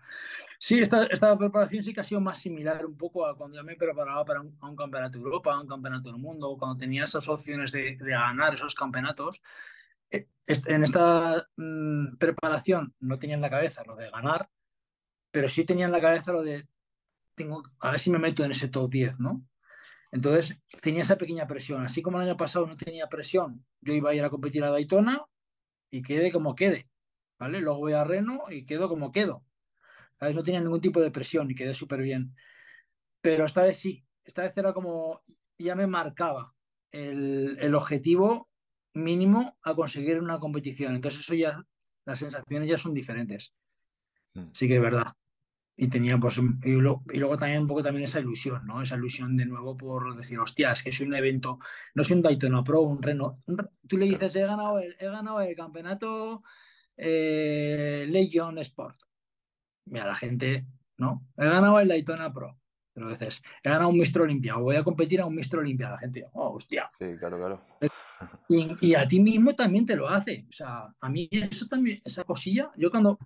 [0.65, 3.65] Sí, esta, esta, preparación sí que ha sido más similar un poco a cuando yo
[3.65, 7.73] me preparaba para un, campeonato de Europa, un campeonato del mundo, cuando tenía esas opciones
[7.73, 9.43] de, ganar esos campeonatos.
[10.11, 14.51] Eh, en esta mm, preparación no tenía en la cabeza lo de ganar,
[15.33, 16.69] pero sí tenía en la cabeza lo de
[17.35, 19.45] tengo, a ver si me meto en ese top 10, ¿no?
[20.13, 21.85] Entonces tenía esa pequeña presión.
[21.85, 24.71] Así como el año pasado no tenía presión, yo iba a ir a competir a
[24.71, 25.25] Daytona
[25.91, 26.89] y quede como quede.
[27.39, 27.61] ¿vale?
[27.61, 29.45] Luego voy a Reno y quedo como quedo.
[30.23, 30.37] ¿Sabes?
[30.37, 32.33] No tenía ningún tipo de presión y quedé súper bien.
[33.20, 35.25] Pero esta vez sí, esta vez era como,
[35.59, 36.55] ya me marcaba
[36.93, 38.49] el, el objetivo
[38.95, 40.95] mínimo a conseguir en una competición.
[40.95, 41.66] Entonces eso ya,
[42.05, 43.53] las sensaciones ya son diferentes.
[44.53, 45.12] Sí que es verdad
[45.77, 48.81] y tenía pues y, luego también un poco también esa ilusión, ¿no?
[48.81, 51.59] Esa ilusión de nuevo por decir, hostia, es que es un evento,
[51.97, 53.41] no es un Daytona Pro, un Reno.
[53.89, 56.45] tú le dices, he ganado el, he ganado el campeonato
[56.97, 58.97] eh, Legion Sport.
[59.87, 60.66] Mira, la gente,
[60.97, 61.26] ¿no?
[61.37, 62.59] He ganado el Daytona Pro.
[62.95, 65.91] Pero dices, he ganado un Mistro Olimpia o voy a competir a un Mistro Olimpia.
[65.91, 66.87] La gente, oh, hostia.
[66.89, 67.64] Sí, claro, claro.
[68.49, 70.47] Y, y, a ti mismo también te lo hace.
[70.49, 73.18] O sea, a mí eso también, esa cosilla, yo cuando,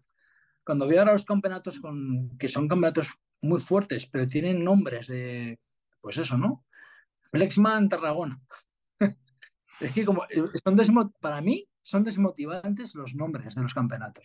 [0.64, 5.58] cuando veo ahora los campeonatos con, que son campeonatos muy fuertes, pero tienen nombres de,
[6.00, 6.64] pues eso, ¿no?
[7.22, 8.40] Flexman Tarragona.
[9.00, 14.24] es que como, eh, son para mí son desmotivantes los nombres de los campeonatos.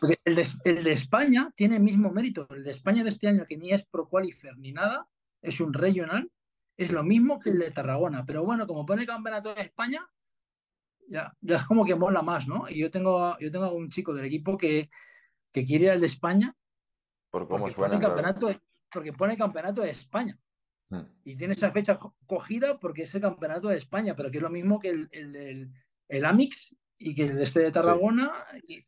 [0.00, 2.46] Porque el de, España tiene el mismo mérito.
[2.50, 5.08] El de España de este año, que ni es Pro Qualifier ni nada,
[5.42, 6.30] es un regional,
[6.76, 8.24] es lo mismo que el de Tarragona.
[8.24, 10.08] Pero bueno, como pone campeonato de España,
[11.08, 12.68] ya, ya es como que mola más, ¿no?
[12.68, 14.90] Y yo tengo, yo tengo a un chico del equipo que
[15.52, 16.54] que quiere ir al de España.
[17.30, 17.94] Por cómo porque suena.
[17.94, 18.60] Pone campeonato
[18.92, 20.38] porque pone campeonato de España.
[20.88, 21.04] Hmm.
[21.24, 21.96] Y tiene esa fecha
[22.26, 25.70] cogida porque es el campeonato de España, pero que es lo mismo que el, el,
[26.08, 28.32] el, Amix y que el de este de Tarragona,
[28.66, 28.84] y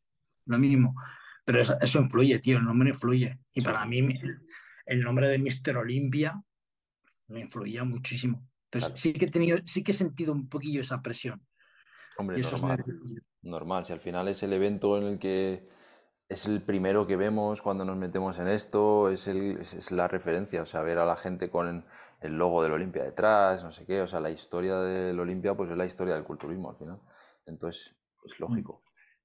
[0.46, 0.94] lo mismo.
[1.44, 3.38] Pero eso, influye, tío, el nombre influye.
[3.52, 3.98] Y para mí
[4.86, 6.40] el, nombre de Mister Olimpia
[7.28, 8.48] me influía muchísimo.
[8.70, 11.44] Entonces sí que he tenido, sí que he sentido un poquillo esa presión.
[12.16, 12.84] Hombre, normal.
[13.42, 15.66] normal, si al final es el evento en el que
[16.32, 20.62] es el primero que vemos cuando nos metemos en esto, es, el, es, la referencia,
[20.62, 21.84] o sea, ver a la gente con
[22.20, 25.70] el logo del Olimpia detrás, no sé qué, o sea, la historia del Olimpia pues
[25.70, 27.00] es la historia del culturismo al final.
[27.46, 28.81] Entonces, es lógico.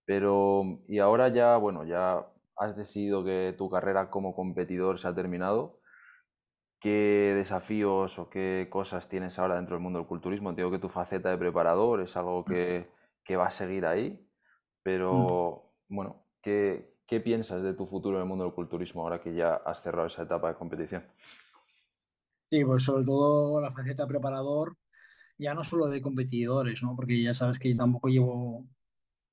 [0.07, 5.13] Pero, y ahora ya, bueno, ya has decidido que tu carrera como competidor se ha
[5.13, 5.79] terminado.
[6.79, 10.49] ¿Qué desafíos o qué cosas tienes ahora dentro del mundo del culturismo?
[10.49, 12.45] Entiendo que tu faceta de preparador es algo mm.
[12.45, 12.89] que,
[13.23, 14.27] que va a seguir ahí,
[14.81, 15.95] pero mm.
[15.95, 19.55] bueno, ¿qué, ¿Qué piensas de tu futuro en el mundo del culturismo ahora que ya
[19.55, 21.05] has cerrado esa etapa de competición?
[22.49, 24.75] Sí, pues sobre todo la faceta preparador,
[25.37, 26.97] ya no solo de competidores, ¿no?
[26.97, 28.65] porque ya sabes que tampoco llevo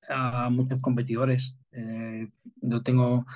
[0.09, 1.57] a muchos competidores.
[1.73, 2.29] Eh,
[2.61, 3.27] yo tengo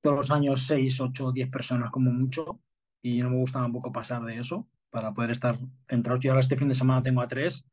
[0.00, 2.60] todos los años 6, 8, 10 personas como mucho
[3.02, 5.58] y no me gusta tampoco pasar de eso para poder estar
[5.88, 6.18] centrado.
[6.20, 7.66] Yo ahora este fin de semana tengo a tres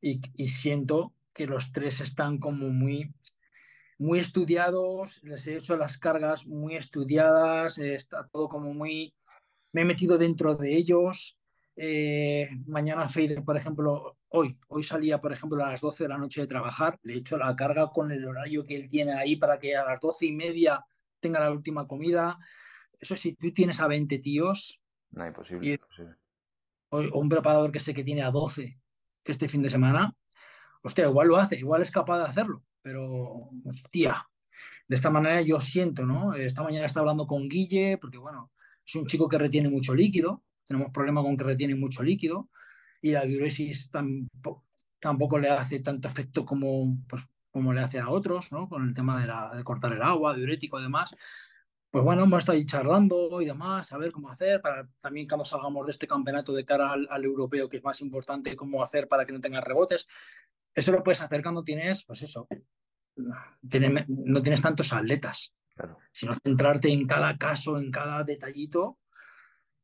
[0.00, 3.14] y, y siento que los tres están como muy
[3.98, 9.14] muy estudiados, les he hecho las cargas muy estudiadas, está todo como muy...
[9.72, 11.37] Me he metido dentro de ellos,
[11.80, 16.18] eh, mañana Fader, por ejemplo, hoy, hoy salía, por ejemplo, a las 12 de la
[16.18, 19.36] noche de trabajar, le he hecho la carga con el horario que él tiene ahí
[19.36, 20.84] para que a las 12 y media
[21.20, 22.36] tenga la última comida.
[22.98, 24.80] Eso si tú tienes a 20 tíos.
[25.10, 26.16] No, imposible, imposible.
[26.88, 28.80] O, un preparador que sé que tiene a 12
[29.24, 30.16] este fin de semana,
[30.82, 34.26] hostia, igual lo hace, igual es capaz de hacerlo, pero, hostia,
[34.88, 36.34] de esta manera yo siento, ¿no?
[36.34, 38.50] Esta mañana está hablando con Guille, porque bueno,
[38.84, 42.48] es un chico que retiene mucho líquido, tenemos problemas con que retiene mucho líquido
[43.00, 44.66] y la diuresis tampoco,
[45.00, 48.68] tampoco le hace tanto efecto como, pues, como le hace a otros, ¿no?
[48.68, 51.14] Con el tema de, la, de cortar el agua, diurético y demás.
[51.90, 55.46] Pues bueno, hemos estado ahí charlando y demás, a ver cómo hacer, para también cuando
[55.46, 59.24] salgamos de este campeonato de cara al, europeo, que es más importante, cómo hacer para
[59.24, 60.06] que no tengas rebotes.
[60.74, 62.46] Eso lo puedes hacer cuando tienes, pues eso,
[63.22, 65.98] no tienes tantos atletas, claro.
[66.12, 68.98] sino centrarte en cada caso, en cada detallito.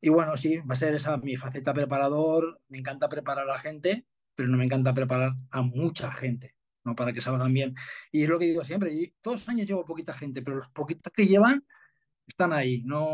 [0.05, 2.61] Y bueno, sí, va a ser esa mi faceta preparador.
[2.69, 6.95] Me encanta preparar a la gente, pero no me encanta preparar a mucha gente, ¿no?
[6.95, 7.75] Para que salgan bien.
[8.13, 10.69] Y es lo que digo siempre, y todos los años llevo poquita gente, pero los
[10.69, 11.67] poquitos que llevan
[12.27, 12.83] están ahí.
[12.83, 13.13] No,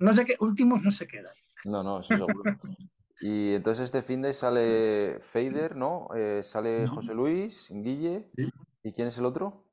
[0.00, 1.32] no sé qué, últimos no se quedan.
[1.64, 2.42] No, no, eso seguro.
[3.20, 6.08] y entonces este fin de sale Fader, ¿no?
[6.16, 8.32] Eh, sale José Luis, Guille.
[8.82, 9.64] ¿Y quién es el otro?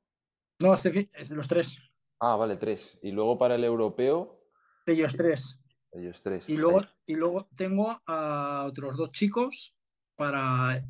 [0.60, 1.76] No, este es de los tres.
[2.20, 2.96] Ah, vale, tres.
[3.02, 4.40] Y luego para el europeo.
[4.86, 5.58] Ellos tres.
[5.92, 6.48] Ellos tres.
[6.48, 9.74] Y luego, y luego tengo a otros dos chicos
[10.16, 10.84] para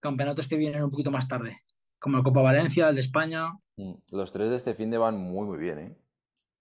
[0.00, 1.62] campeonatos que vienen un poquito más tarde,
[1.98, 3.52] como el Copa Valencia, el de España.
[3.76, 5.96] Mm, los tres de este fin de van muy, muy bien, ¿eh?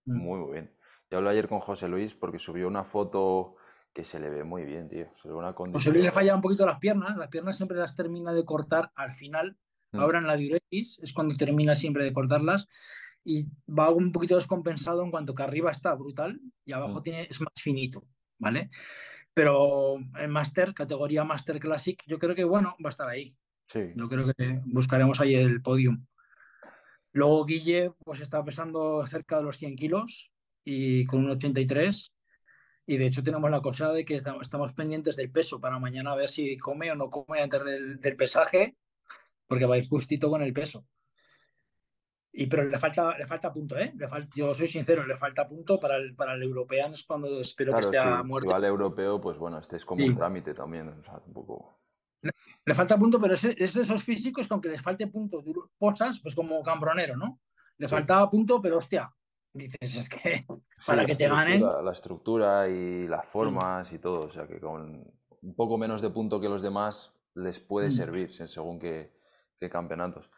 [0.06, 0.18] Mm.
[0.18, 0.72] Muy, muy bien.
[1.10, 3.56] Yo hablé ayer con José Luis porque subió una foto
[3.94, 5.08] que se le ve muy bien, tío.
[5.18, 5.80] Se le ve una condición...
[5.80, 7.16] José Luis le falla un poquito las piernas.
[7.18, 9.58] Las piernas siempre las termina de cortar al final.
[9.92, 10.00] Mm.
[10.00, 12.68] Ahora en la diuresis es cuando termina siempre de cortarlas
[13.24, 17.04] y va un poquito descompensado en cuanto que arriba está brutal y abajo mm.
[17.04, 18.06] tiene, es más finito,
[18.38, 18.70] ¿vale?
[19.34, 23.36] Pero en Master, categoría Master Classic, yo creo que, bueno, va a estar ahí.
[23.66, 23.92] Sí.
[23.96, 26.06] Yo creo que buscaremos ahí el podium.
[27.14, 30.32] Luego Guille, pues está pesando cerca de los 100 kilos
[30.64, 32.14] y con un 83.
[32.86, 36.16] Y de hecho tenemos la cosa de que estamos pendientes del peso para mañana a
[36.16, 38.76] ver si come o no come antes del, del pesaje,
[39.48, 40.86] porque va a ir justito con el peso.
[42.36, 43.94] Y, pero le falta, le falta punto, ¿eh?
[43.96, 47.82] Le yo soy sincero, le falta punto para el, para el Europeans cuando espero que
[47.82, 48.48] esté a muerte.
[48.48, 50.90] Si va al europeo, pues bueno, este es como un trámite también.
[50.90, 51.80] un poco...
[52.22, 55.44] le, falta punto, pero es, de esos físicos que aunque les falte punto,
[55.78, 57.40] posas, pues como Cambronero, ¿no?
[57.78, 59.14] Le faltaba punto, pero hostia,
[59.54, 60.46] dices, es que
[60.88, 61.62] para que te ganen.
[61.62, 65.06] La estructura y las formas y todo, o sea que con
[65.42, 67.92] un poco menos de punto que los demás les puede mm.
[67.92, 69.14] servir según qué,
[69.60, 70.32] qué campeonatos.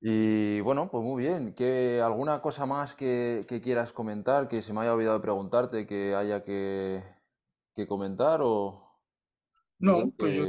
[0.00, 1.54] Y bueno, pues muy bien.
[1.54, 6.42] ¿Qué, ¿Alguna cosa más que, quieras comentar, que se me haya olvidado preguntarte, que haya
[6.42, 7.02] que,
[7.88, 8.80] comentar o...
[9.80, 10.44] No, pues yo,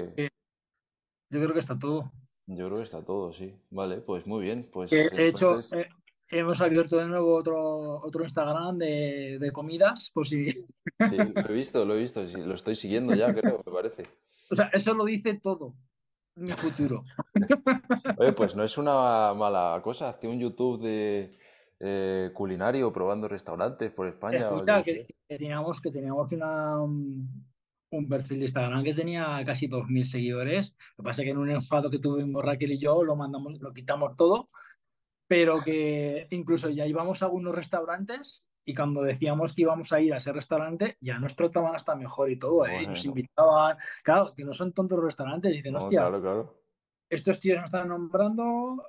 [1.30, 2.12] creo que está todo.
[2.48, 3.56] Yo creo que está todo, sí.
[3.70, 4.68] Vale, pues muy bien.
[4.72, 5.88] Pues de hecho, eh,
[6.30, 10.52] hemos abierto de nuevo otro, otro Instagram de, comidas, por si...
[11.10, 14.06] Sí, lo he visto, lo he visto, lo estoy siguiendo ya, creo, me parece.
[14.52, 15.76] O sea, eso lo dice todo
[16.40, 17.04] mi futuro.
[18.18, 20.10] Oye, pues no es una mala cosa.
[20.10, 21.32] Hazte un YouTube de
[21.80, 24.50] eh, culinario probando restaurantes por España.
[24.84, 26.78] que, teníamos, que teníamos una,
[27.92, 30.76] un perfil de Instagram que tenía casi 2.000 seguidores.
[30.98, 33.60] Lo que pasa es que en un enfado que tuvimos Raquel y yo lo, mandamos,
[33.60, 34.50] lo quitamos todo,
[35.28, 40.14] pero que incluso ya íbamos a algunos restaurantes y cuando decíamos que íbamos a ir
[40.14, 42.86] a ese restaurante, ya nos trataban hasta mejor y todo, ¿eh?
[42.86, 46.10] Nos invitaban, claro, que no son tontos los restaurantes, y dicen, hostia,
[47.10, 48.86] estos tíos nos están nombrando,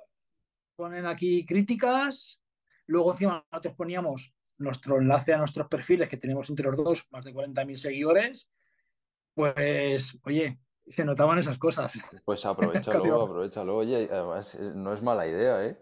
[0.75, 2.39] ponen aquí críticas,
[2.85, 7.25] luego encima nosotros poníamos nuestro enlace a nuestros perfiles, que tenemos entre los dos más
[7.25, 8.51] de 40.000 seguidores,
[9.33, 11.93] pues, oye, se notaban esas cosas.
[12.25, 13.77] Pues aprovechalo, aprovechalo.
[13.77, 15.79] Oye, además eh, no es mala idea, ¿eh?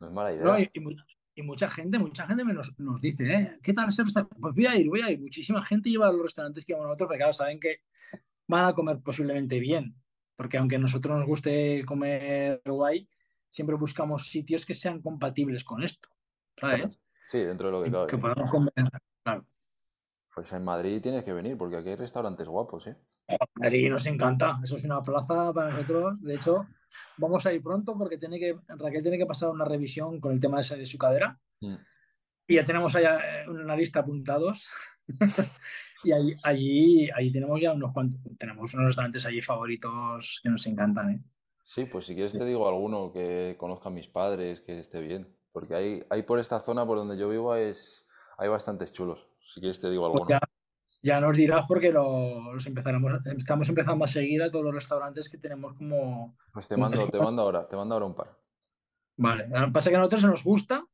[0.00, 0.60] No es mala idea.
[0.60, 0.80] y, y
[1.42, 3.58] mucha gente, mucha gente nos, nos dice, ¿eh?
[3.62, 4.36] ¿qué tal ese restaurante?
[4.40, 5.20] Pues voy a ir, voy a ir.
[5.20, 7.80] Muchísima gente lleva a los restaurantes que van a nosotros, porque claro, saben que
[8.46, 9.94] van a comer posiblemente bien.
[10.36, 13.08] Porque aunque a nosotros nos guste comer guay,
[13.50, 16.08] siempre buscamos sitios que sean compatibles con esto.
[16.56, 16.98] ¿Sabes?
[17.26, 18.06] Sí, dentro de lo que cabe.
[18.08, 18.72] Que podamos comer,
[19.22, 19.46] claro.
[20.34, 22.96] Pues en Madrid tienes que venir, porque aquí hay restaurantes guapos, ¿eh?
[23.54, 24.60] Madrid nos encanta.
[24.62, 26.20] Eso es una plaza para nosotros.
[26.20, 26.66] De hecho,
[27.16, 30.40] Vamos a ir pronto porque tiene que, Raquel tiene que pasar una revisión con el
[30.40, 31.38] tema de, de su cadera.
[31.60, 31.76] Mm.
[32.46, 34.68] Y ya tenemos allá eh, una lista apuntados.
[36.04, 40.66] y allí, allí, allí, tenemos ya unos cuantos, tenemos unos restaurantes allí favoritos que nos
[40.66, 41.10] encantan.
[41.10, 41.20] ¿eh?
[41.62, 45.26] Sí, pues si quieres te digo alguno que conozcan mis padres, que esté bien.
[45.52, 49.28] Porque hay, hay por esta zona por donde yo vivo es, hay bastantes chulos.
[49.40, 50.40] Si quieres te digo pues alguno.
[51.04, 55.38] Ya nos dirás porque los empezaremos, estamos empezando a seguir a todos los restaurantes que
[55.38, 56.36] tenemos como...
[56.52, 58.38] Pues te mando, te mando ahora, te mando ahora un par.
[59.16, 60.84] Vale, lo que pasa es que a nosotros nos gusta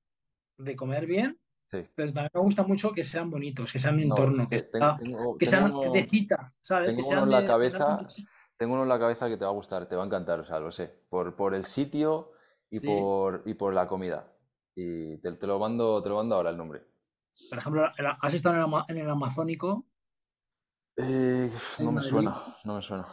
[0.59, 1.87] de comer bien, Sí.
[1.95, 5.37] pero también nos gusta mucho que sean bonitos, que sean No, entorno, es que, tengo,
[5.41, 6.91] sean uno- de cita, ¿sabes?
[6.97, 7.97] tengo que uno en la de- cabeza.
[7.99, 8.25] de-
[8.57, 10.45] tengo uno en la cabeza que te va a gustar, te va a encantar, o
[10.45, 11.05] sea, lo sé.
[11.09, 12.33] Por, por el sitio
[12.69, 12.87] y Sí.
[12.87, 14.33] por, y por la comida.
[14.75, 16.83] Y te, te lo mando, te lo mando ahora el nombre.
[17.49, 17.85] Por ejemplo,
[18.21, 19.87] has estado en el, ama- en el Amazónico
[21.03, 22.09] Eh, no me Madrid.
[22.11, 23.07] suena, no me suena.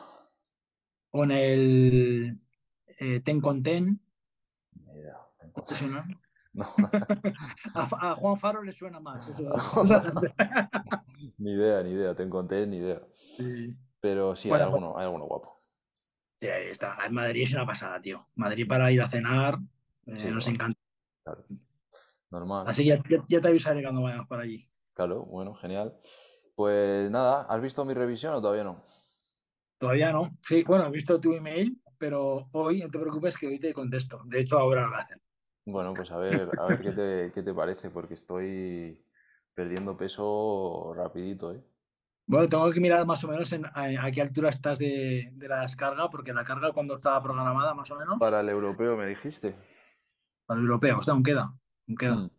[1.13, 2.39] en el
[2.99, 3.99] eh, Ten con Ten,
[4.85, 5.17] Ni idea.
[5.39, 6.05] tengo- ¿te suena?
[6.53, 6.65] No,
[7.75, 9.27] A, Juan Faro le suena más.
[9.29, 9.83] eso.
[11.38, 12.15] ni idea, ni idea.
[12.15, 13.01] Te encontré, ni idea.
[13.13, 13.75] Sí.
[13.99, 15.61] Pero sí, hay Bueno, alguno, hay alguno guapo.
[16.39, 16.97] Sí, ahí está.
[17.05, 18.27] En Madrid es una pasada, tío.
[18.35, 19.57] Madrid para ir a cenar,
[20.05, 20.79] eh, Sí, nos encanta.
[21.23, 21.45] Claro.
[22.29, 22.67] Normal.
[22.67, 24.67] Así que ya, ya- ya te avisaré cuando vayamos por allí.
[24.93, 25.95] Claro, bueno, genial.
[26.57, 28.81] Pues nada, ¿has visto mi revisión o todavía no?
[29.77, 30.35] Todavía no.
[30.41, 34.23] Sí, bueno, he visto tu email, pero hoy no te preocupes que hoy te contesto.
[34.25, 35.21] De hecho, ahora lo hacen.
[35.67, 39.05] Bueno, pues a ver, a ver qué te, qué te parece, porque estoy
[39.53, 41.63] perdiendo peso rapidito, ¿eh?
[42.25, 45.47] Bueno, tengo que mirar más o menos en, a, a qué altura estás de, de
[45.47, 49.05] la descarga, porque la carga cuando estaba programada más o menos Para el europeo me
[49.05, 49.53] dijiste.
[50.47, 51.43] para el europeo, o sea, aún queda.
[51.87, 52.15] aún queda.
[52.15, 52.29] Mm.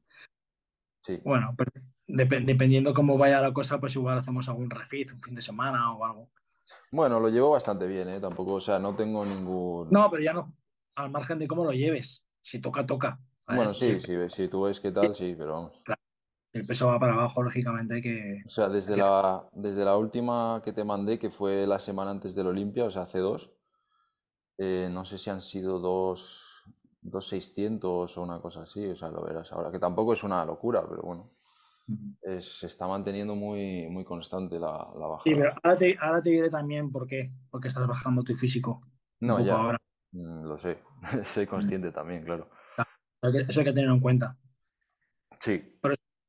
[1.03, 1.71] Sí, Bueno, pero
[2.09, 5.93] depe- dependiendo cómo vaya la cosa, pues igual hacemos algún refit, un fin de semana
[5.95, 6.29] o algo.
[6.91, 8.21] bueno, lo llevo bastante bien, ¿eh?
[8.21, 9.91] Tampoco, o sea, no tengo ningún...
[9.91, 10.55] No, pero ya no,
[10.97, 12.25] al margen de cómo lo lleves.
[12.43, 13.19] Si toca, toca.
[13.47, 15.83] Bueno, Si sí, el- sí, si tú ves qué tal, sí, pero vamos.
[16.53, 18.43] el peso va para abajo, lógicamente hay que...
[18.47, 22.35] O sea, desde la, desde la última que te mandé, que fue la semana antes
[22.35, 23.53] del Olimpia, o sea, hace dos,
[24.59, 26.65] eh, no sé si han sido dos,
[27.01, 30.45] dos 600 o una cosa así, o sea, lo verás ahora, que tampoco es una
[30.45, 31.31] locura, pero bueno,
[32.23, 35.37] es- se está manteniendo muy, muy constante la, la Sí, bajada.
[35.37, 37.33] pero ahora te, ahora te diré también por qué.
[37.51, 38.83] Porque estás bajando tu físico.
[39.21, 39.79] No, ya, ahora.
[40.13, 40.79] mm, lo sé,
[41.25, 42.49] soy consciente también, claro.
[43.23, 44.37] Eso hay que tenerlo en cuenta.
[45.41, 45.55] Sí,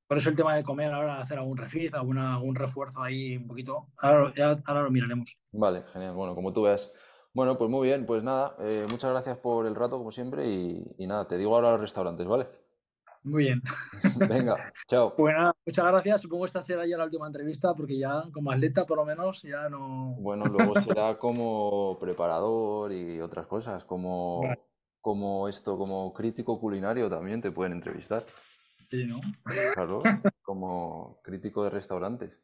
[0.08, 3.48] Por eso el tema de comer ahora, hacer algún refit, alguna, algún refuerzo ahí un
[3.48, 3.90] poquito.
[3.98, 5.38] Ahora, ya- ahora lo miraremos.
[5.52, 6.92] vale, genial, bueno, como tú veas.
[7.34, 10.96] Bueno, pues muy bien, pues nada, eh, muchas gracias por el rato, como siempre, y,
[10.98, 12.48] y nada, te digo ahora los restaurantes, ¿vale?
[13.24, 13.62] Muy bien.
[14.30, 15.14] Venga, chao.
[15.16, 16.22] Pues nada, muchas gracias.
[16.22, 19.42] Supongo que esta será ya la última entrevista porque ya como atleta por lo menos
[19.42, 20.16] ya no...
[20.20, 24.60] Bueno, luego será como preparador y otras cosas, como, Vale.
[25.02, 28.26] como esto, como crítico culinario también te pueden entrevistar,
[28.90, 29.20] Sí, ¿no?
[29.74, 30.00] claro,
[30.42, 32.42] como crítico de restaurantes.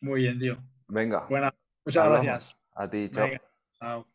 [0.00, 0.58] Muy bien, tío.
[0.88, 1.54] Venga, Buena,
[1.84, 2.26] muchas hablamos.
[2.26, 2.56] gracias.
[2.74, 3.24] A ti, chao.
[3.26, 3.42] Venga,
[3.78, 4.06] chao.